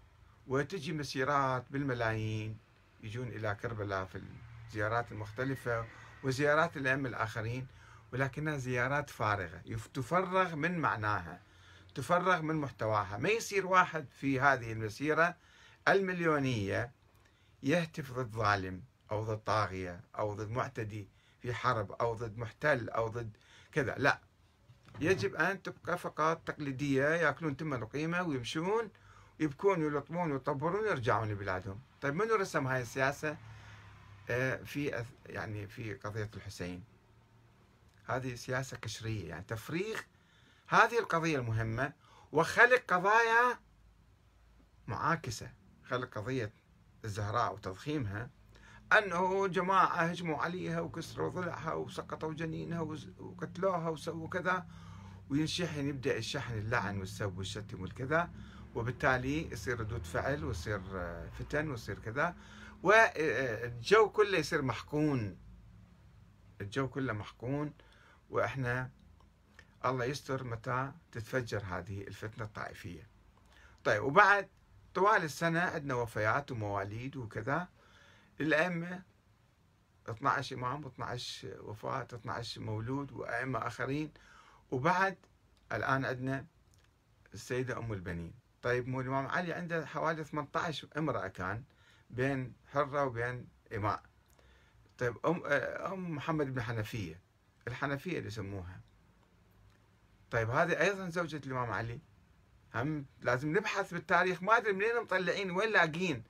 [0.46, 2.58] وتجي مسيرات بالملايين
[3.02, 4.22] يجون إلى كربلاء في
[4.68, 5.86] الزيارات المختلفة
[6.24, 7.66] وزيارات الأئمة الآخرين.
[8.14, 9.62] ولكنها زيارات فارغة.
[9.94, 11.40] تفرغ من معناها
[11.94, 13.16] تفرغ من محتواها.
[13.16, 15.36] ما يصير واحد في هذه المسيرة
[15.88, 16.92] المليونية
[17.62, 21.08] يهتف ضد ظالم أو ضد طاغية أو ضد معتدي
[21.42, 23.36] في حرب أو ضد محتل أو ضد
[23.72, 23.94] كذا.
[23.98, 24.20] لا
[25.00, 28.90] يجب أن تبقى فقط تقليدية يأكلون تم القيمة ويمشون
[29.40, 31.80] يبكون ويلطمون ويطبرون ويرجعون لبلادهم.
[32.00, 33.36] طيب منو رسم هاي السياسة؟
[34.30, 36.93] آه، في يعني في قضية الحسين.
[38.04, 40.00] هذه سياسة كشرية يعني تفريغ
[40.68, 41.92] هذه القضية المهمة
[42.32, 43.58] وخلق قضايا
[44.86, 45.52] معاكسة.
[45.84, 46.52] خلق قضية
[47.04, 48.30] الزهراء وتضخيمها.
[48.98, 52.80] أنه جماعة هجموا عليها وكسروا ضلعها وسقطوا جنينها
[53.18, 54.66] وقتلوها وسووا كذا.
[55.30, 58.30] وينشحن يبدأ الشحن اللعن والسب والشتم والكذا.
[58.74, 60.80] وبالتالي يصير ردود فعل ويصير
[61.38, 62.36] فتن ويصير كذا.
[62.82, 65.38] والجو كله يصير محقون.
[66.60, 67.72] الجو كله محقون.
[68.34, 68.90] وإحنا
[69.84, 73.08] الله يستر متى تتفجر هذه الفتنة الطائفية.
[73.84, 74.48] طيب وبعد
[74.94, 77.68] طوال السنة عندنا وفيات ومواليد وكذا
[78.40, 79.02] الأئمة
[80.08, 84.12] 12 إمام 12 وفاة 12 مولود وأئمة آخرين.
[84.70, 85.16] وبعد
[85.72, 86.46] الآن عندنا
[87.34, 88.34] السيدة أم البنين.
[88.62, 91.64] طيب مو الإمام علي عنده حوالي 18 امرأة كان
[92.10, 94.02] بين حرة وبين إماء.
[94.98, 95.42] طيب أم,
[95.92, 97.23] أم محمد بن حنفية.
[97.68, 98.80] الحنفية اللي يسموها.
[100.30, 101.98] طيب هذه أيضا زوجة الإمام علي.
[102.74, 104.42] هم لازم نبحث بالتاريخ.
[104.42, 106.22] ما أدري منين مطلعين وين لاقين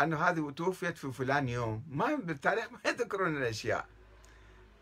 [0.00, 1.84] أنه هذه توفيت في فلان يوم.
[1.90, 3.86] ما بالتاريخ ما يذكرون الأشياء.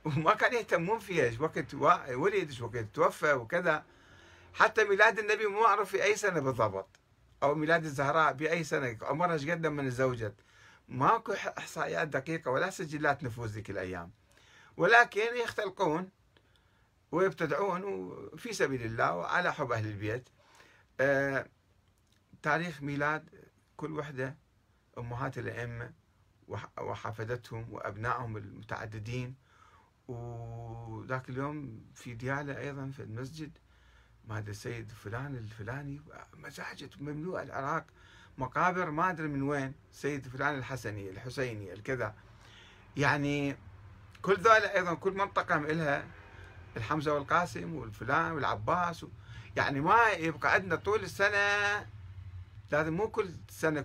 [0.05, 1.25] وما كان يهتمون فيها.
[1.25, 3.85] إيش وقت ولد إيش وقت توفى وكذا.
[4.55, 6.88] حتى ميلاد النبي مو معروف في أي سنة بالضبط.
[7.42, 8.99] أو ميلاد الزهراء بأي سنة.
[9.03, 10.35] عمرها إيش قد من تزوجت
[10.88, 14.11] ماكو إحصائيات دقيقة ولا سجلات نفوذ ذيك الأيام.
[14.77, 16.11] ولكن يختلقون
[17.12, 20.29] ويبتدعون في سبيل الله وعلى حب أهل البيت.
[21.01, 21.47] آه
[22.43, 23.29] تاريخ ميلاد
[23.77, 24.37] كل وحدة
[24.99, 25.93] أمهات الأئمة
[26.79, 29.35] وحفدتهم وأبنائهم المتعددين.
[30.09, 33.59] وذاك اليوم في ديالة أيضا في المسجد
[34.25, 36.01] ما ادري السيد فلان الفلاني
[36.35, 37.87] مساجد مملوءة العراق
[38.39, 42.15] مقابر ما أدري من وين سيد فلان الحسني الحسيني الكذا.
[42.97, 43.57] يعني
[44.22, 46.05] كل ذولا أيضا كل منطقة لها
[46.76, 49.09] الحمزة والقاسم والفلان والعباس و...
[49.57, 51.87] يعني ما يبقى عندنا طول السنة
[52.72, 53.81] لازم مو كل سنة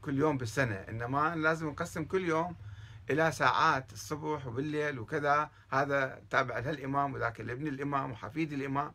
[0.00, 2.56] كل يوم بالسنة إنما لازم نقسم كل يوم
[3.10, 5.50] إلى ساعات الصبح وبالليل وكذا.
[5.70, 8.92] هذا تابع للامام وذاك لابن الإمام وحفيد الإمام.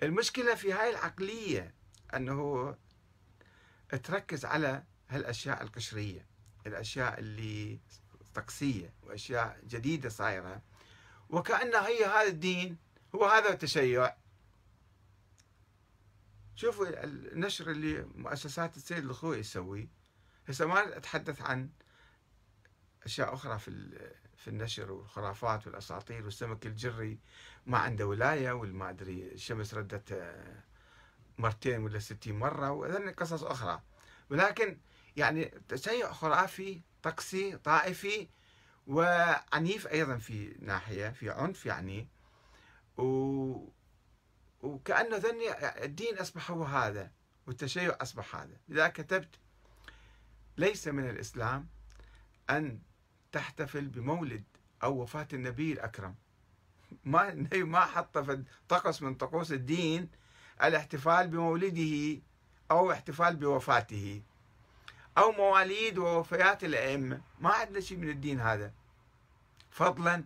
[0.00, 1.74] فالمشكلة في هاي العقلية
[2.16, 2.74] إنه
[4.02, 6.26] تركز على هالأشياء القشرية
[6.66, 7.80] الأشياء اللي
[8.34, 10.62] طقسية وأشياء جديدة صايرة.
[11.30, 12.76] وكأن هي هذا الدين
[13.14, 14.14] هو هذا التشيع.
[16.54, 19.88] شوفوا النشر اللي مؤسسات السيد الخوي يسوي.
[20.48, 21.70] هسه ما أتحدث عن
[23.04, 23.70] أشياء أخرى في
[24.36, 27.18] في النشر والخرافات والأساطير والسمك الجري
[27.66, 30.62] ما عنده ولاية والما أدري الشمس ردت آه،
[31.38, 32.70] مرتين ولا ستين مرة.
[32.70, 33.82] وهذني قصص أخرى.
[34.30, 34.78] ولكن
[35.16, 38.28] يعني تشيع خرافي طقسي طائفي
[38.86, 42.08] وعنيف أيضا في ناحية في عنف يعني.
[42.98, 43.72] و
[44.62, 47.10] وكأنه ذني الدين اصبح هو هذا
[47.46, 48.56] والتشيع أصبح هذا.
[48.68, 49.38] لذا كتبت
[50.56, 51.68] ليس من الإسلام
[52.50, 52.80] أن
[53.32, 54.44] تحتفل بمولد
[54.82, 56.14] أو وفاة النبي الأكرم.
[57.04, 60.08] ما ما حط في طقس من طقوس الدين
[60.62, 62.20] الاحتفال بمولده
[62.70, 64.22] أو احتفال بوفاته.
[65.18, 67.20] أو مواليد ووفيات الأئمة.
[67.40, 68.72] ما عندنا شيء من الدين هذا.
[69.70, 70.24] فضلا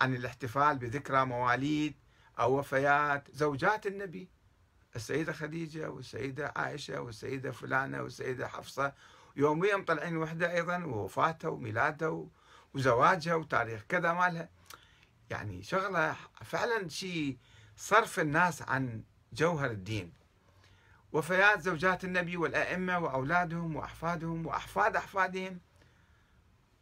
[0.00, 1.94] عن الاحتفال بذكرى مواليد
[2.38, 4.28] أو وفيات زوجات النبي.
[4.96, 8.92] السيدة خديجة والسيدة عائشة والسيدة فلانة والسيدة حفصة.
[9.36, 12.26] يوميا مطلعين وحدة أيضا ووفاتها وميلادها
[12.74, 14.48] وزواجها وتاريخ كذا مالها.
[15.30, 17.36] يعني شغلة فعلا شيء
[17.76, 20.12] صرف الناس عن جوهر الدين.
[21.12, 25.60] وفيات زوجات النبي والأئمة وأولادهم وأحفادهم وأحفاد أحفادهم.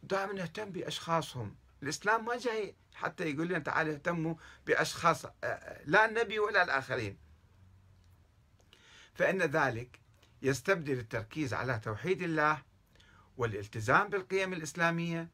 [0.03, 1.55] دائما نهتم بأشخاصهم.
[1.83, 4.35] الإسلام ما جاي حتى يقول لنا تعالوا اهتموا
[4.67, 5.25] بأشخاص
[5.85, 7.17] لا النبي ولا الآخرين.
[9.13, 9.99] فإن ذلك
[10.41, 12.61] يستبدل التركيز على توحيد الله
[13.37, 15.29] والالتزام بالقيم الإسلامية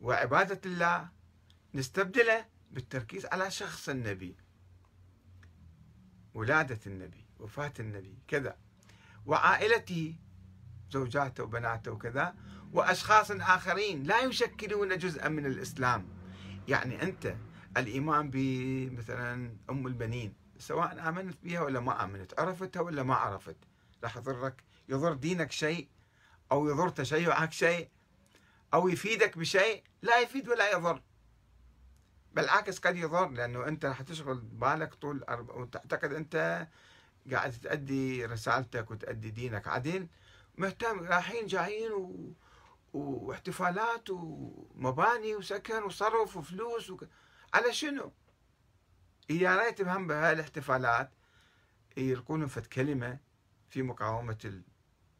[0.00, 1.08] وعبادة الله.
[1.74, 4.36] نستبدله بالتركيز على شخص النبي
[6.34, 7.27] ولادة النبي.
[7.38, 8.56] وفاة النبي كذا.
[9.26, 10.14] وعائلته
[10.90, 12.34] زوجاته وبناته وكذا.
[12.72, 16.08] وأشخاص آخرين لا يشكلون جزءا من الإسلام.
[16.68, 17.36] يعني أنت
[17.76, 23.56] الإيمان بمثلا أم البنين سواء آمنت بها ولا ما آمنت عرفتها ولا ما عرفت.
[24.04, 25.88] راح يضرك يضر دينك شيء
[26.52, 27.88] أو يضر تشيعك شيء
[28.74, 31.02] أو يفيدك بشيء لا يفيد ولا يضر.
[32.32, 36.66] بالعكس قد يضر لأنه أنت راح تشغل بالك طول وتعتقد أنت
[37.34, 40.08] قاعد تأدي رسالتك وتأدي دينك عدل
[40.58, 42.32] مهتم رايحين جايين و...
[42.92, 47.08] واحتفالات ومباني وسكن وصرف وفلوس وك...
[47.54, 48.12] على شنو؟
[49.30, 51.10] يا ريت بهم بهالاحتفالات
[51.96, 53.18] يلقون فد كلمة
[53.68, 54.62] في مقاومة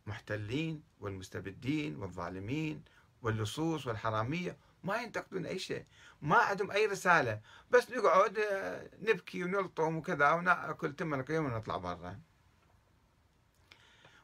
[0.06, 2.82] المحتلين والمستبدين والظالمين
[3.22, 5.84] واللصوص والحرامية ما ينتقدون أي شيء
[6.22, 12.20] ما عندهم أي رسالة بس نقعد آه، نبكي ونلطم وكذا وناكل تم القيم ونطلع برا.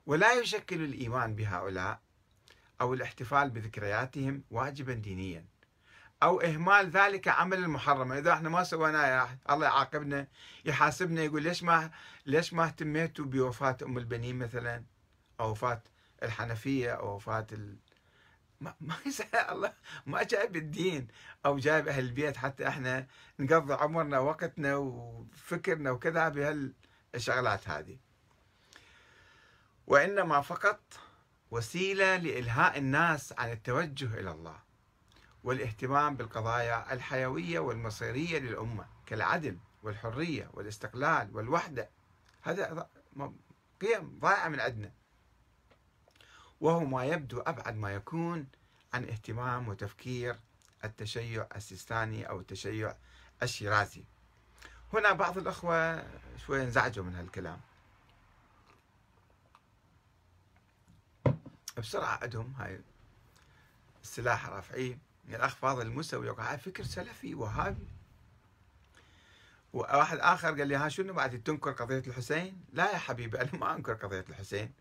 [0.06, 2.00] ولا يشكل الإيمان بهؤلاء
[2.80, 5.44] أو الاحتفال بذكرياتهم واجبا دينيا
[6.22, 10.26] أو إهمال ذلك عمل محرم إذا إحنا ما سويناه الله يعاقبنا
[10.64, 11.90] يحاسبنا يقول ليش ما
[12.26, 14.84] ليش ما اهتميتوا بوفاة أم البنين مثلا؟
[15.40, 15.82] أو وفاة
[16.22, 17.46] الحنفية أو وفاة
[18.60, 18.96] ما ما
[19.50, 19.72] الله
[20.06, 21.08] ما جايب الدين
[21.46, 22.36] أو جايب أهل البيت.
[22.36, 23.06] حتى إحنا
[23.38, 27.98] نقضي عمرنا وقتنا وفكرنا وكذا بهالشغلات هذه.
[29.86, 30.80] وإنما فقط
[31.50, 34.56] وسيلة لإلهاء الناس عن التوجه إلى الله
[35.44, 41.90] والاهتمام بالقضايا الحيوية والمصيرية للأمة كالعدل والحرية والاستقلال والوحدة.
[42.42, 42.88] هذا
[43.80, 44.92] قيم ضائعة من عندنا.
[46.60, 48.46] وهو ما يبدو أبعد ما يكون
[48.94, 50.36] عن اهتمام وتفكير
[50.84, 52.94] التشيع السيستاني أو التشيع
[53.42, 54.04] الشيرازي.
[54.92, 56.04] هنا بعض الأخوة
[56.46, 57.60] شوي انزعجوا من هالكلام.
[61.78, 62.80] بسرعة عندهم هاي
[64.02, 64.98] السلاح رافعيه
[65.28, 67.86] الأخ فاضل المسوي هاي فكر سلفي وهابي.
[69.72, 73.74] وواحد آخر قال لي ها شنو بعد تنكر قضية الحسين؟ لا يا حبيبي أنا ما
[73.74, 74.72] أنكر قضية الحسين.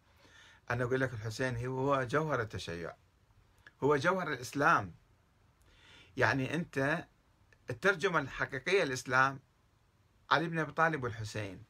[0.72, 2.96] أنا أقول لك الحسين هو جوهر التشيع.
[3.84, 4.94] هو جوهر الإسلام.
[6.18, 7.08] يعني أنت
[7.70, 9.40] الترجمة الحقيقية للإسلام
[10.32, 11.64] علي بن أبي طالب والحسين.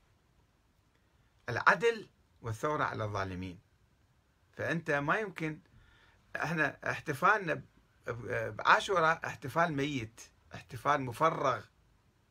[1.49, 2.09] العدل
[2.41, 3.59] والثورة على الظالمين.
[4.51, 5.59] فأنت ما يمكن
[6.35, 7.61] إحنا احتفالنا
[8.47, 10.21] بعاشوراء احتفال ميت
[10.53, 11.65] احتفال مفرغ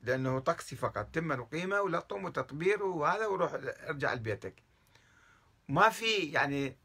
[0.03, 1.15] لأنه طقسي فقط.
[1.15, 4.63] تم وقيمة ولطم وتطبير وهذا وروح ارجع لبيتك.
[5.73, 6.77] ما في يعني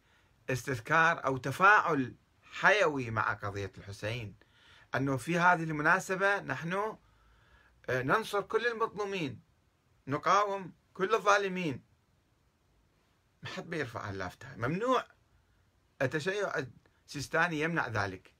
[0.49, 4.35] استذكار أو تفاعل حيوي مع قضية الحسين.
[4.95, 6.97] أنه في هذه المناسبة نحن
[7.89, 9.41] آه، ننصر كل المظلومين
[10.07, 11.83] نقاوم كل الظالمين.
[13.43, 15.05] ما حد بيرفع اللافتة ممنوع.
[16.01, 16.65] التشيع
[17.05, 18.33] السيستاني يمنع ذلك.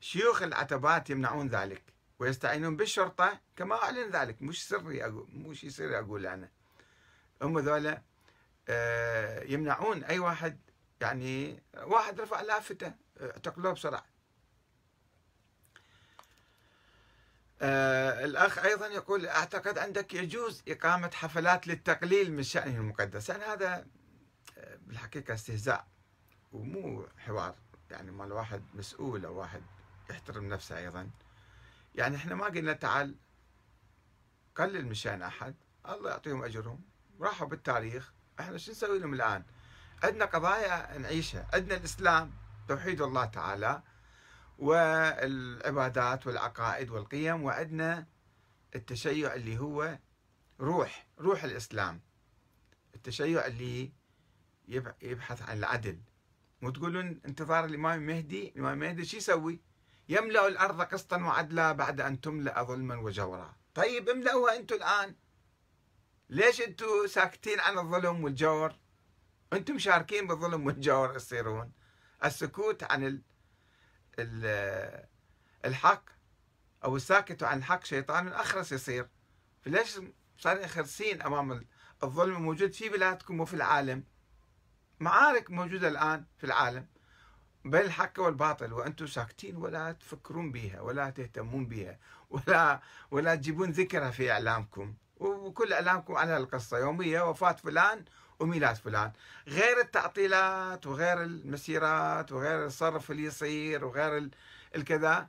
[0.00, 1.82] شيوخ العتبات يمنعون ذلك
[2.18, 4.42] ويستعينون بالشرطة كما أعلن ذلك.
[4.42, 6.50] مش سري أقول مش سري أقول أنا.
[7.42, 8.02] هم ذولا
[9.48, 10.60] يمنعون أي واحد
[11.00, 14.06] يعني واحد رفع لافتة اعتقلوه بسرعة.
[17.62, 23.28] آه الأخ أيضا يقول أعتقد عندك يجوز إقامة حفلات للتقليل من شأنه المقدس.
[23.28, 23.86] يعني هذا
[24.58, 25.86] آه، بالحقيقة استهزاء
[26.52, 27.56] ومو حوار.
[27.90, 29.62] يعني مال واحد مسؤول أو واحد
[30.10, 31.10] يحترم نفسه أيضا.
[31.94, 33.14] يعني إحنا ما قلنا تعال
[34.56, 35.54] قلل من شأن أحد
[35.88, 36.84] الله يعطيهم أجرهم.
[37.20, 38.12] راحوا بالتاريخ.
[38.40, 39.44] إحنا شو نسوي لهم الآن؟
[40.02, 41.48] عندنا قضايا نعيشها.
[41.54, 42.32] عندنا الإسلام
[42.68, 43.82] توحيد الله تعالى
[44.58, 48.06] والعبادات والعقائد والقيم وعندنا
[48.74, 49.98] التشيع اللي هو
[50.60, 52.00] روح روح الإسلام.
[52.94, 53.92] التشيع اللي
[55.02, 56.00] يبحث عن العدل.
[56.62, 59.60] مو تقولون انتظار الإمام المهدي الإمام المهدي شو يسوي؟
[60.08, 63.56] يملأ الأرض قسطا وعدلا بعد أن تملأ ظلما وجورا.
[63.74, 65.14] طيب املأوها أنتم الآن.
[66.30, 68.74] ليش أنتم ساكتين عن الظلم والجور؟
[69.52, 71.72] أنتم مشاركين بالظلم والجور تصيرون
[72.24, 73.22] السكوت عن ال
[74.18, 75.06] ال
[75.64, 76.04] الحق
[76.84, 79.08] أو الساكت عن الحق شيطان أخرس يصير.
[79.62, 79.98] فليش
[80.38, 81.64] صار خرسين أمام
[82.02, 84.04] الظلم الموجود في بلادكم وفي العالم؟
[85.00, 86.86] معارك موجودة الآن في العالم
[87.64, 91.98] بين الحق والباطل وأنتم ساكتين ولا تفكرون بها ولا تهتمون بها
[92.30, 94.94] ولا ولا تجيبون ذكرها في إعلامكم.
[95.16, 98.04] وكل اعلامكم على القصة يوميه وفاة فلان
[98.38, 99.12] وميلاد فلان.
[99.48, 104.30] غير التعطيلات وغير المسيرات وغير الصرف اللي يصير وغير
[104.74, 105.28] الكذا.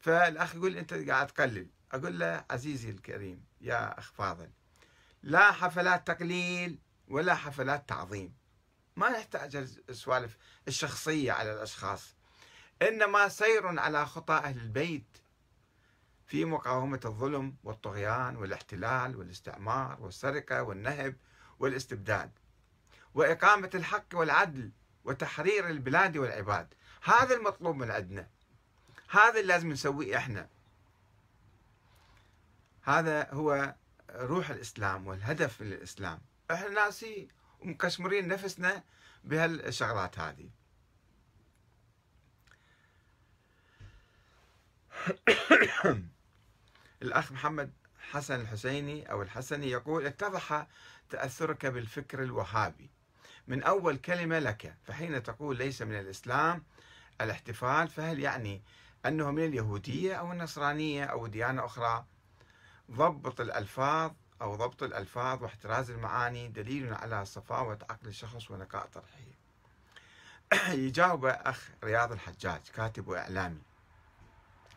[0.00, 1.66] فالأخ يقول أنت قاعد تقلل.
[1.92, 4.50] أقول له عزيزي الكريم يا أخ فاضل
[5.22, 8.34] لا حفلات تقليل ولا حفلات تعظيم.
[8.96, 9.56] ما يحتاج
[9.88, 10.36] السوالف
[10.68, 12.14] الشخصية على الأشخاص.
[12.82, 15.23] إنما سير على خطى أهل البيت.
[16.26, 21.16] في مقاومة الظلم والطغيان والاحتلال والاستعمار والسرقة والنهب
[21.58, 22.30] والاستبداد
[23.14, 24.70] وإقامة الحق والعدل
[25.04, 26.74] وتحرير البلاد والعباد.
[27.02, 28.28] هذا المطلوب من عندنا.
[29.08, 30.48] هذا اللي لازم نسويه إحنا.
[32.82, 33.74] هذا هو
[34.10, 36.20] روح الإسلام والهدف من الإسلام.
[36.50, 37.28] إحنا ناسي
[37.60, 38.82] ومكشمرين نفسنا
[39.24, 40.50] بهالشغلات هذه.
[47.04, 47.70] الأخ محمد
[48.10, 50.66] حسن الحسيني أو الحسني يقول اتضح
[51.10, 52.90] تأثرك بالفكر الوهابي.
[53.48, 56.62] من أول كلمة لك فحين تقول ليس من الإسلام
[57.20, 58.62] الاحتفال فهل يعني
[59.06, 62.04] أنه من اليهودية أو النصرانية أو ديانة أخرى؟
[62.90, 69.34] ضبط الألفاظ أو ضبط الألفاظ واحتراز المعاني دليل على صفاوة عقل الشخص ونقاء طرحه.
[70.86, 73.62] يجاوب أخ رياض الحجاج كاتب وإعلامي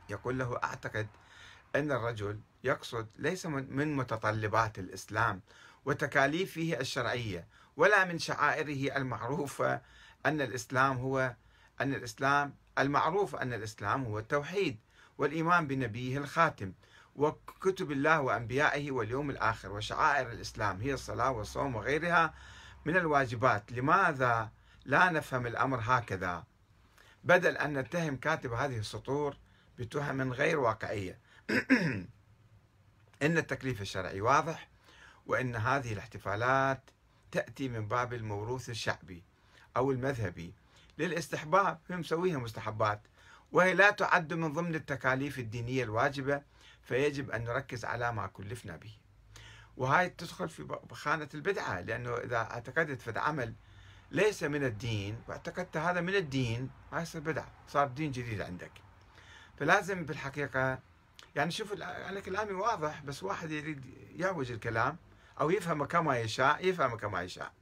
[0.09, 1.07] يقول له أعتقد
[1.78, 5.41] أن الرجل يقصد ليس من متطلبات الإسلام
[5.86, 7.47] وتكاليفه الشرعية
[7.78, 9.82] ولا من شعائره المعروفة
[10.25, 11.36] أن الإسلام هو
[11.82, 14.78] أن الإسلام المعروف أن الإسلام هو التوحيد
[15.17, 16.73] والإيمان بنبيه الخاتم.
[17.15, 22.34] وكتب الله وأنبيائه واليوم الآخر وشعائر الإسلام هي الصلاة والصوم وغيرها
[22.86, 23.71] من الواجبات.
[23.71, 24.49] لماذا
[24.86, 26.43] لا نفهم الأمر هكذا؟
[27.23, 29.38] بدل أن نتهم كاتب هذه السطور
[29.80, 31.19] بتهم غير واقعية.
[33.24, 34.68] إن التكليف الشرعي واضح
[35.26, 36.82] وإن هذه الاحتفالات
[37.32, 39.24] تأتي من باب الموروث الشعبي
[39.78, 40.54] أو المذهبي.
[40.98, 43.02] للاستحباب هم مسويها مستحبات
[43.52, 46.41] وهي لا تعد من ضمن التكاليف الدينية الواجبة
[46.84, 48.91] فيجب أن نركز على ما كلفنا به.
[49.78, 53.54] وهاي تدخل في خانة البدعة لأنه إذا اعتقدت في عمل
[54.12, 58.72] ليس من الدين واعتقدت هذا من الدين ما يصير بدعة صار دين جديد عندك.
[59.60, 60.80] فلازم بالحقيقة
[61.38, 63.86] يعني شوف يعني كلامي واضح بس واحد يريد
[64.16, 64.98] يعوج الكلام
[65.42, 67.54] أو يفهمه كما يشاء يفهمه كما يشاء.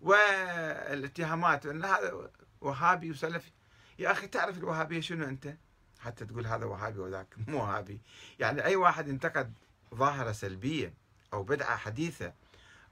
[0.00, 3.50] والاتهامات أن هذا وهابي وسلفي.
[3.98, 5.54] يا أخي تعرف الوهابية شنو أنت؟
[6.00, 8.00] حتى تقول هذا وهابي وذاك مو وهابي.
[8.38, 9.52] يعني أي واحد انتقد
[9.94, 10.94] ظاهرة سلبية
[11.32, 12.32] أو بدعة حديثة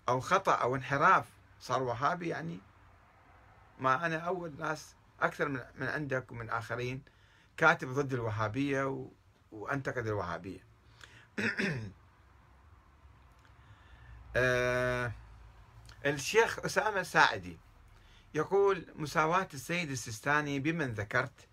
[0.09, 1.25] أو خطأ أو انحراف
[1.61, 2.59] صار وهابي يعني
[3.79, 7.03] ما أنا أول ناس أكثر من, من عندك ومن آخرين
[7.57, 9.09] كاتب ضد الوهابية و...
[9.53, 10.61] وأنتقد الوهابية
[14.37, 15.13] آه
[16.07, 17.59] الشيخ أسامة الساعدي
[18.35, 21.49] يقول مساواة السيد السيستاني بمن ذكرت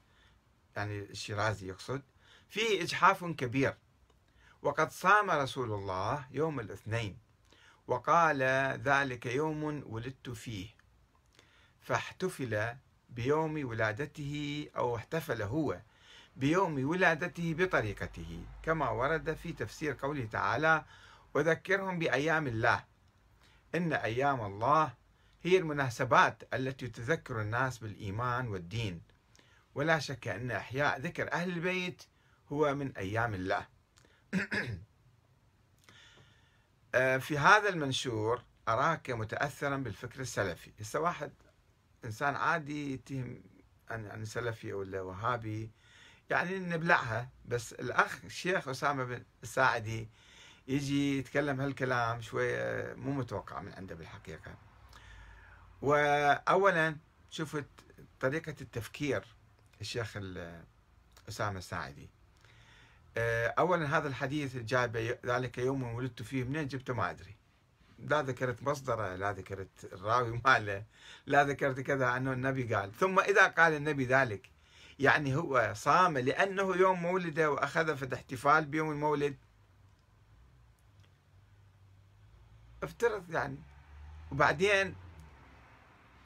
[0.75, 2.01] يعني الشيرازي يقصد
[2.49, 3.75] فيه إجحاف كبير.
[4.61, 7.17] وقد صام رسول الله يوم الاثنين
[7.87, 8.41] وقال
[8.83, 10.67] ذلك يوم ولدت فيه
[11.81, 12.75] فاحتفل
[13.09, 15.81] بيوم ولادته أو احتفل هو
[16.35, 20.85] بيوم ولادته بطريقته كما ورد في تفسير قوله تعالى
[21.33, 22.83] وذكرهم بأيام الله.
[23.75, 24.93] إن أيام الله
[25.43, 29.01] هي المناسبات التي تذكر الناس بالإيمان والدين.
[29.75, 32.03] ولا شك أن إحياء ذكر أهل البيت
[32.51, 33.67] هو من أيام الله.
[36.95, 40.71] آه، في هذا المنشور أراك متأثرا بالفكر السلفي.
[40.79, 41.31] هسه واحد
[42.05, 43.43] إنسان عادي يتهم
[43.91, 45.71] أن سلفي ولا وهابي
[46.29, 47.29] يعني نبلعها.
[47.45, 50.09] بس الأخ الشيخ أسامة بن الساعدي
[50.67, 54.55] يجي يتكلم هالكلام شوية مو متوقع من عنده بالحقيقة.
[55.81, 56.95] وأولا
[57.29, 57.65] شفت
[58.19, 59.23] طريقة التفكير
[59.81, 60.17] الشيخ
[61.29, 62.09] أسامة الساعدي.
[63.17, 64.85] آه، أولا هذا الحديث جاء
[65.25, 67.35] ذلك يوم ولدت فيه منين جبته ما أدري.
[67.99, 70.83] لا ذكرت مصدره لا ذكرت الراوي ماله
[71.25, 72.93] لا ذكرت كذا أنه النبي قال.
[72.93, 74.52] ثم إذا قال النبي ذلك
[75.03, 79.37] يعني هو صام لأنه يوم مولده وأخذ في احتفال بيوم المولد.
[82.83, 83.57] افترض يعني.
[84.31, 84.95] وبعدين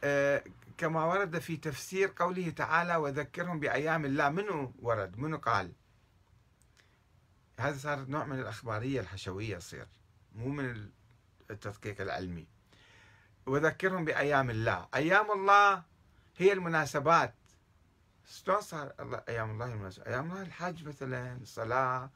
[0.03, 0.43] آه
[0.78, 4.30] كما ورد في تفسير قوله تعالى وذكرهم بأيام الله.
[4.30, 5.71] منو ورد؟ منو قال؟
[7.59, 9.88] هذا صار نوع من الأخبارية الحشوية تصير
[10.36, 10.89] مو من
[11.51, 12.47] التدقيق العلمي.
[13.45, 14.88] وذكرهم بأيام الله.
[14.95, 15.84] أيام الله
[16.38, 17.34] هي المناسبات.
[18.28, 22.11] شلون صار الله أيام الله المناسبات أيام الله الحج مثلا الصلاة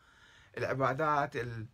[0.57, 1.67] العبادات ال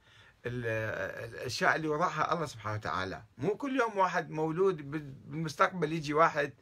[0.45, 3.23] الأشياء اللي وضعها الله سبحانه وتعالى.
[3.37, 6.53] مو كل يوم واحد مولود بالمستقبل يجي واحد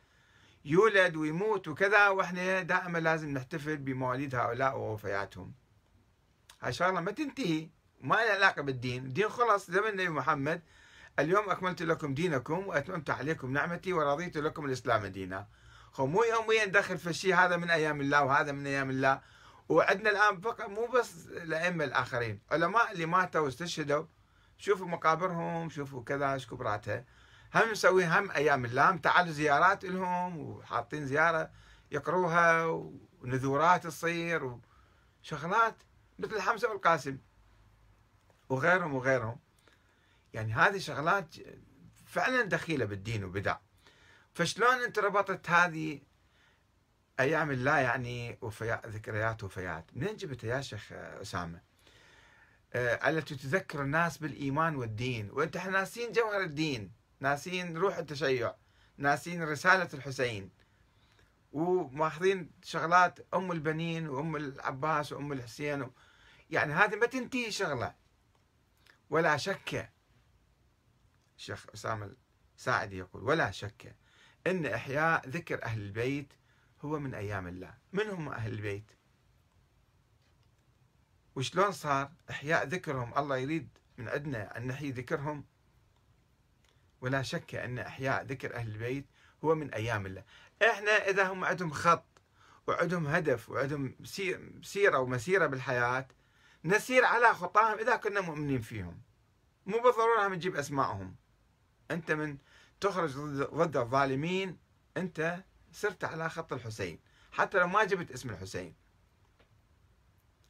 [0.65, 5.53] يولد ويموت وكذا وإحنا دائما لازم نحتفل بمواليد هؤلاء ووفياتهم.
[6.61, 7.69] هاي شغلة ما تنتهي
[8.01, 9.05] ما لها علاقة بالدين.
[9.05, 10.61] الدين خلص زمن النبي محمد.
[11.19, 15.47] اليوم أكملت لكم دينكم وأتممت عليكم نعمتي ورضيت لكم الإسلام دينا.
[15.95, 19.21] خو مو يوميا ندخل في الشيء هذا من أيام الله وهذا من أيام الله.
[19.69, 24.05] وعندنا الآن فقط مو بس الأئمة الآخرين علماء اللي ماتوا واستشهدوا.
[24.57, 27.05] شوفوا مقابرهم شوفوا كذا إيش كبراتها.
[27.55, 31.51] هم نسوي هم أيام الله تعالوا زيارات لهم وحاطين زيارة
[31.91, 32.65] يقروها
[33.21, 34.59] ونذورات تصير
[35.23, 35.75] وشغلات
[36.19, 37.17] مثل حمزه والقاسم
[38.49, 39.39] وغيرهم وغيرهم.
[40.33, 41.35] يعني هذه شغلات
[42.05, 43.57] فعلا دخيلة بالدين وبدع.
[44.35, 46.01] فشلون انت ربطت هذه
[47.19, 51.61] أيام الله يعني وفيات ذكريات وفيات؟ منين جبتها يا شيخ أسامة؟
[52.73, 55.31] آه التي تذكر الناس بالإيمان والدين.
[55.31, 58.55] وإنت إحنا ناسين جوهر الدين ناسين روح التشيع
[58.97, 60.49] ناسين رسالة الحسين.
[61.53, 65.91] وماخذين شغلات أم البنين وأم العباس وأم الحسين و...
[66.49, 67.95] يعني هذه ما تنتهي شغلة.
[69.09, 69.91] ولا شك
[71.37, 72.15] الشيخ أسامة
[72.57, 73.95] الساعدي يقول ولا شك
[74.47, 76.33] إن إحياء ذكر أهل البيت
[76.81, 77.73] هو من أيام الله.
[77.93, 78.91] من هم أهل البيت؟
[81.35, 85.45] وشلون صار إحياء ذكرهم؟ الله يريد من عندنا أن نحيي ذكرهم.
[87.01, 89.05] ولا شك أن إحياء ذكر أهل البيت
[89.43, 90.23] هو من أيام الله.
[90.61, 92.05] إحنا إذا هم عندهم خط
[92.67, 93.95] وعندهم هدف وعندهم
[94.63, 96.07] سيرة ومسيرة بالحياة
[96.65, 99.01] نسير على خطاهم إذا كنا مؤمنين فيهم.
[99.65, 101.15] مو بالضرورة نجيب أسمائهم
[101.91, 102.37] أنت من
[102.81, 103.11] تخرج
[103.53, 104.57] ضد الظالمين
[104.97, 106.99] أنت صرت على خط الحسين.
[107.31, 108.75] حتى لو ما جبت اسم الحسين.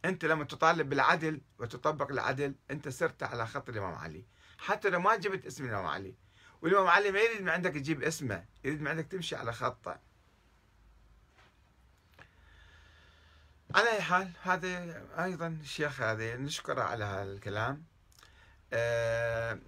[0.06, 4.26] أنت لما تطالب بالعدل وتطبق العدل أنت صرت على خط الإمام علي.
[4.58, 6.16] حتى لو ما جبت اسم الإمام علي.
[6.62, 10.00] والإمام علي ما يريد من عندك تجيب اسمه يريد من عندك تمشي على خطه.
[13.76, 17.84] على أي حال هذا أيضا الشيخ هذا نشكره على هذا الكلام.
[18.74, 19.60] أه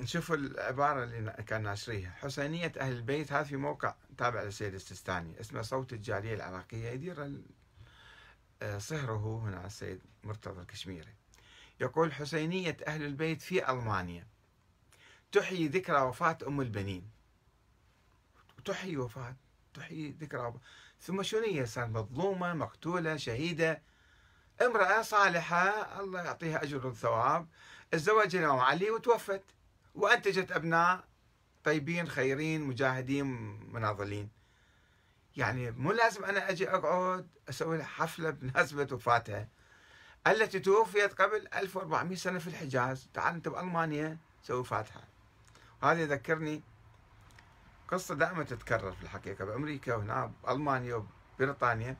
[0.00, 2.10] نشوف العبارة اللي كان ناشريها.
[2.10, 6.90] حسينية أهل البيت هذا في موقع تابع للسيد السيستاني اسمه صوت الجالية العراقية.
[6.90, 7.42] يدير
[8.62, 11.14] آه، صهره هنا السيد مرتضى الكشميري.
[11.80, 14.26] يقول حسينية أهل البيت في ألمانيا.
[15.32, 17.10] تحيي ذكرى وفاة أم البنين.
[18.64, 19.36] تحيي وفاة
[19.74, 20.54] تحيي ذكرى
[21.00, 23.82] ثم شنو هي؟ صار مظلومة مقتولة شهيدة.
[24.62, 27.48] امرأة صالحة الله يعطيها أجر وثواب.
[27.90, 29.42] تزوج الإمام علي وتوفت.
[29.98, 31.04] وأنتجت أبناء
[31.64, 33.26] طيبين خيرين مجاهدين
[33.72, 34.28] مناضلين.
[35.36, 39.48] يعني مو لازم أنا أجي أقعد أسوي حفلة بمناسبة وفاتها.
[40.26, 43.08] التي توفيت قبل 1400 سنة في الحجاز.
[43.14, 45.02] تعال أنت بألمانيا سوي فاتحة.
[45.82, 46.62] وهذا يذكرني
[47.88, 51.06] قصة دائما تتكرر في الحقيقة بأمريكا وهنا بألمانيا
[51.38, 51.96] وبريطانيا.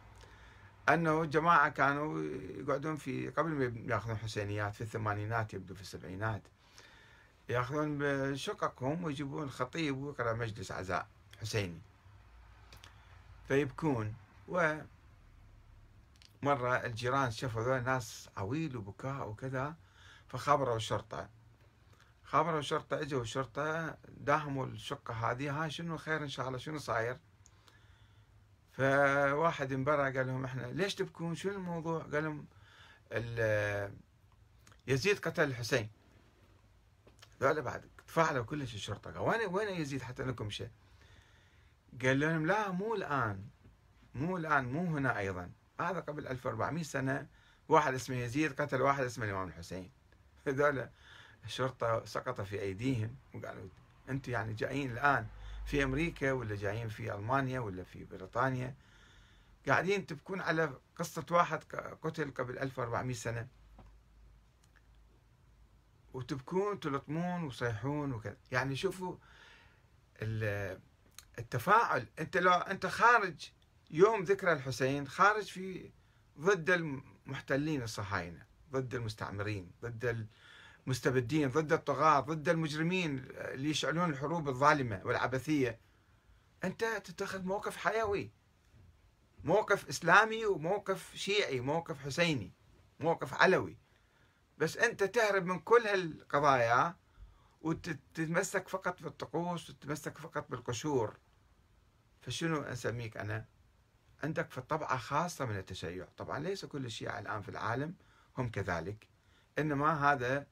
[0.88, 2.22] أنه جماعة كانوا
[2.58, 6.42] يقعدون في قبل ما ياخذون حسينيات في الثمانينات يبدو في السبعينات.
[7.48, 11.08] ياخذون بشققهم ويجيبون خطيب ويقرأ مجلس عزاء
[11.40, 11.80] حسيني.
[13.48, 14.14] فيبكون.
[14.48, 14.78] و
[16.42, 19.74] مرة الجيران شافوا ذول ناس عويل وبكاء وكذا
[20.28, 21.28] فخابروا الشرطة
[22.24, 27.18] خابروا الشرطة إجوا الشرطة داهموا الشقة هذه ها شنو خير إن شاء الله؟ شنو صاير؟
[28.72, 32.46] فواحد من برا قال لهم إحنا ليش تبكون؟ شنو الموضوع؟ قال لهم
[34.86, 35.90] يزيد قتل الحسين
[37.40, 40.70] ذولا بعد تفاعلوا كلش الشرطة قال وين وين يزيد حتى لكم شيء؟
[42.02, 43.44] قال لهم لا مو الآن.
[44.14, 45.50] مو الآن مو هنا أيضا.
[45.80, 47.26] هذا قبل 1400 سنة
[47.68, 49.90] واحد اسمه يزيد قتل واحد اسمه الإمام الحسين.
[50.46, 50.88] هذول
[51.44, 53.68] الشرطة سقط في أيديهم وقالوا
[54.08, 55.26] أنتم يعني جايين الآن
[55.66, 58.74] في أمريكا ولا جايين في ألمانيا ولا في بريطانيا؟
[59.68, 61.64] قاعدين تبكون على قصة واحد
[62.02, 63.48] قتل قبل 1400 سنة.
[66.18, 68.36] وتبكون تلطمون وصيحون وكذا.
[68.52, 69.16] يعني شوفوا
[71.38, 72.06] التفاعل.
[72.18, 73.50] أنت لو أنت خارج
[73.90, 75.90] يوم ذكرى الحسين خارج في
[76.38, 80.26] ضد المحتلين الصهاينة ضد المستعمرين ضد
[80.86, 85.78] المستبدين ضد الطغاة ضد المجرمين اللي يشعلون الحروب الظالمة والعبثية.
[86.64, 88.30] أنت تتخذ موقف حيوي
[89.44, 92.52] موقف إسلامي وموقف شيعي موقف حسيني
[93.00, 93.76] موقف علوي.
[94.58, 96.96] بس أنت تهرب من كل هالقضايا
[97.60, 101.16] وتتمسك فقط بالطقوس وتتمسك فقط بالقشور.
[102.20, 103.44] فشنو أسميك أنا؟
[104.22, 106.08] عندك في طبعة خاصة من التشيع.
[106.16, 107.94] طبعا ليس كل الشيعة الآن في العالم
[108.38, 109.08] هم كذلك
[109.58, 110.46] إنما هذا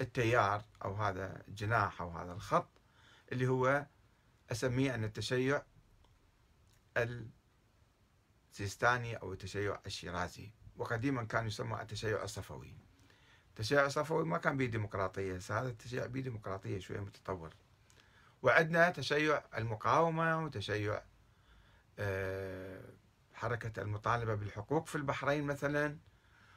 [0.00, 2.68] التيار أو هذا الجناح أو هذا الخط
[3.32, 3.86] اللي هو
[4.52, 5.62] أسميه أن التشيع
[8.52, 12.87] السيستاني أو التشيع الشيرازي وقديما كان يسمى التشيع الصفوي.
[13.58, 17.54] التشيع الصفوي ما كان به ديمقراطية هذا التشيع به ديمقراطية شوية متطور.
[18.42, 21.02] وعندنا تشيع المقاومة وتشيع
[21.98, 22.80] آه،
[23.34, 25.96] حركة المطالبة بالحقوق في البحرين مثلا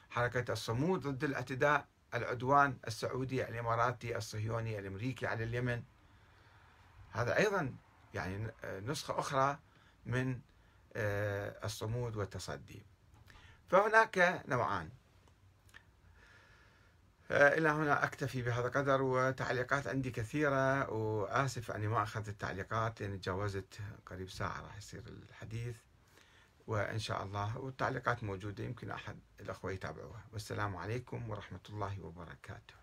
[0.10, 5.84] حركة الصمود ضد الاعتداء العدوان السعودي الإماراتي الصهيوني الأمريكي على اليمن.
[7.12, 7.76] هذا أيضا
[8.14, 9.60] يعني نسخة أخرى
[10.06, 10.40] من
[10.96, 12.84] آه، الصمود والتصدي.
[13.70, 14.90] فهناك نوعان.
[17.32, 23.80] إلى هنا أكتفي بهذا القدر وتعليقات عندي كثيرة وآسف أني ما أخذت التعليقات لأن تجاوزت
[24.06, 25.76] قريب ساعة راح يصير الحديث
[26.68, 30.26] وإن شاء الله والتعليقات موجودة يمكن أحد الأخوة يتابعوها.
[30.34, 32.81] والسلام عليكم ورحمة الله وبركاته.